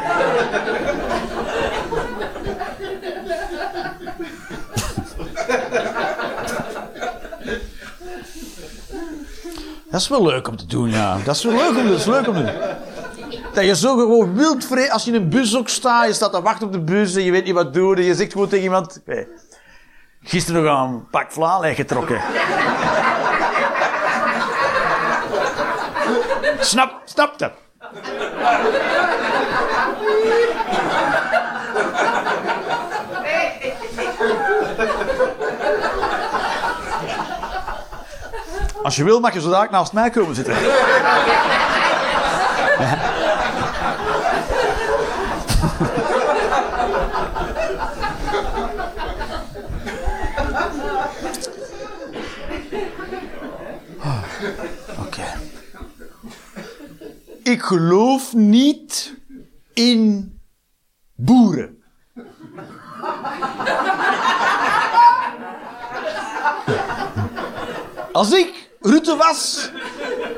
[9.97, 11.17] Dat is wel leuk om te doen, ja.
[11.25, 12.53] Dat is wel leuk om, dat is leuk om te doen.
[13.55, 16.33] Dat je zo gewoon wild vrij, als je in een bus ook staat, je staat
[16.33, 18.49] te wachten op de bus en je weet niet wat doen, en je zegt gewoon
[18.49, 19.03] tegen iemand,
[20.23, 22.21] gisteren nog aan een pak vla getrokken.
[26.61, 27.53] snap, snap dat?
[38.87, 40.55] Als je wil, mag je zo dadelijk naast mij komen zitten.
[55.07, 55.25] Oké.
[57.43, 59.15] Ik geloof niet
[59.73, 60.39] in
[61.15, 61.83] boeren.
[68.13, 69.71] Als ik Rutte was,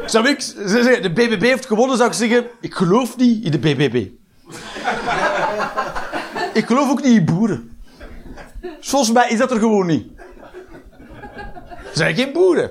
[0.07, 3.59] zou ik zeggen, de BBB heeft gewonnen, zou ik zeggen, ik geloof niet in de
[3.59, 4.07] BBB.
[6.53, 7.79] ik geloof ook niet in boeren.
[8.81, 10.07] Volgens mij is dat er gewoon niet.
[11.77, 12.71] Er zijn geen boeren.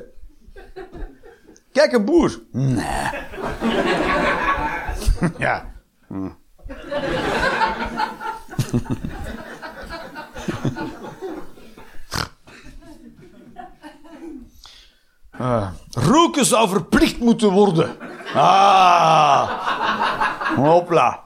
[1.71, 2.41] Kijk, een boer.
[2.51, 2.85] Nee.
[5.37, 5.71] ja.
[15.37, 17.95] Ah, roken zou verplicht moeten worden.
[18.33, 19.49] Ah.
[20.55, 21.23] Hopla.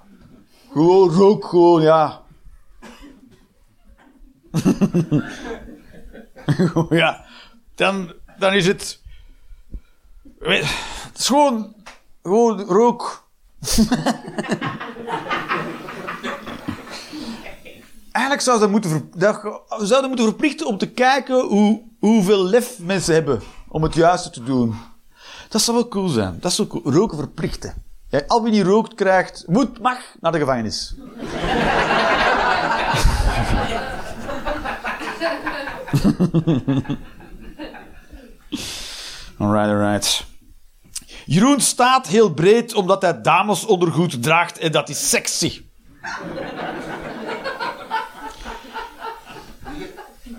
[0.72, 2.22] Gewoon rook, gewoon, ja.
[6.90, 7.26] ja.
[7.76, 9.02] Dan, dan is het...
[10.40, 11.76] Het is gewoon...
[12.24, 13.28] Gewoon rook.
[18.12, 19.12] Eigenlijk zou dat moeten,
[19.80, 24.44] zouden moeten verplichten om te kijken hoe, hoeveel lef mensen hebben om het juiste te
[24.44, 24.76] doen.
[25.50, 26.38] Dat zou wel cool zijn.
[26.40, 26.92] Dat zou cool.
[26.92, 27.74] Roken verplichten.
[28.28, 30.96] Al wie niet rookt krijgt, moet, mag naar de gevangenis.
[39.38, 40.26] alright, alright.
[41.26, 45.62] Jeroen staat heel breed omdat hij damesondergoed draagt en dat is sexy.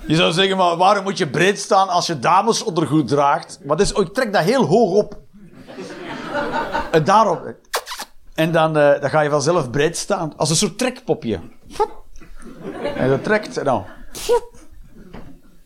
[0.06, 3.58] Je zou zeggen, maar waarom moet je breed staan als je damesondergoed draagt?
[3.64, 5.18] Maar dus, ik trek dat heel hoog op.
[6.90, 7.54] En daarop.
[8.34, 10.36] En dan, eh, dan ga je vanzelf breed staan.
[10.36, 11.40] Als een soort trekpopje.
[12.96, 13.84] En dat trekt en dan.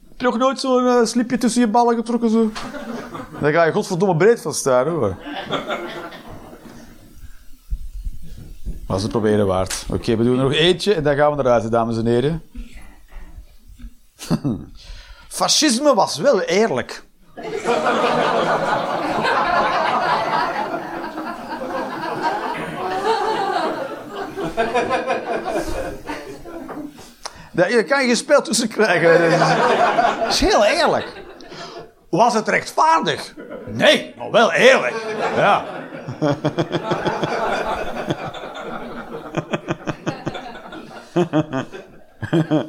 [0.09, 2.31] Heb je nog nooit zo'n eh, slipje tussen je ballen getrokken?
[2.31, 2.51] Zo?
[3.41, 5.17] Dan ga je godverdomme breed van staan hoor.
[8.87, 9.85] Was het proberen waard.
[9.93, 12.43] Oké, we doen er nog eentje en dan gaan we buiten, dames en heren.
[15.29, 17.05] Fascisme was wel eerlijk.
[27.53, 29.31] Je kan je spel tussen krijgen.
[30.29, 31.13] Is heel eerlijk.
[32.11, 33.35] Was het rechtvaardig?
[33.67, 34.95] Nee, maar wel eerlijk.
[35.37, 35.65] Ja.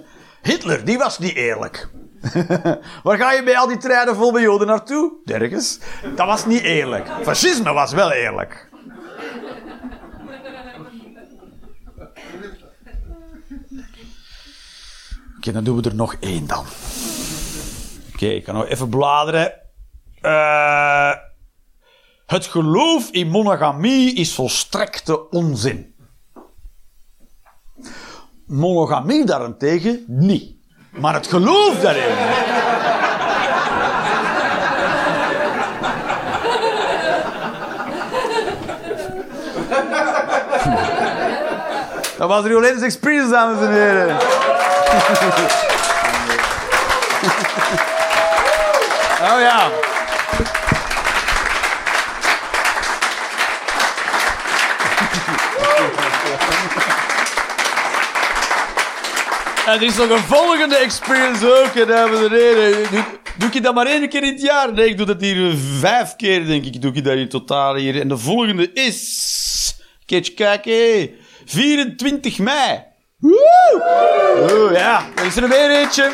[0.47, 1.89] Hitler, die was niet eerlijk.
[3.03, 5.13] Waar ga je bij al die treinen vol met Joden naartoe?
[5.25, 5.79] Nergens.
[6.15, 7.09] Dat was niet eerlijk.
[7.21, 8.69] Fascisme was wel eerlijk.
[15.37, 16.65] Oké, dan doen we er nog één dan.
[18.13, 19.53] Oké, ik kan nog even bladeren.
[20.21, 21.11] Eh,
[22.25, 25.95] het geloof in monogamie is volstrekte onzin.
[28.47, 30.55] Monogamie daarentegen niet.
[30.89, 32.15] Maar het geloof daarin.
[42.17, 44.17] Dat was Rio Ladies Experience, dames en heren.
[49.21, 49.69] Oh ja.
[59.67, 62.91] En er is nog een volgende experience ook, dames en heren.
[62.91, 63.03] Doe,
[63.37, 64.73] doe ik dat maar één keer in het jaar?
[64.73, 66.81] Nee, ik doe dat hier vijf keer, denk ik.
[66.81, 67.99] Doe ik dat in totaal hier.
[68.01, 69.81] En de volgende is...
[70.05, 71.15] Kijk, kijken.
[71.45, 72.83] 24 mei.
[73.17, 74.69] Woe!
[74.73, 76.11] Ja, er is er weer eentje.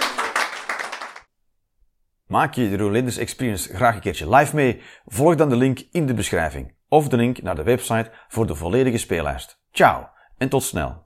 [2.27, 4.81] Maak je de Rolanders Experience graag een keertje live mee?
[5.05, 8.55] Volg dan de link in de beschrijving of de link naar de website voor de
[8.55, 9.59] volledige speellijst.
[9.71, 11.02] Ciao en tot snel.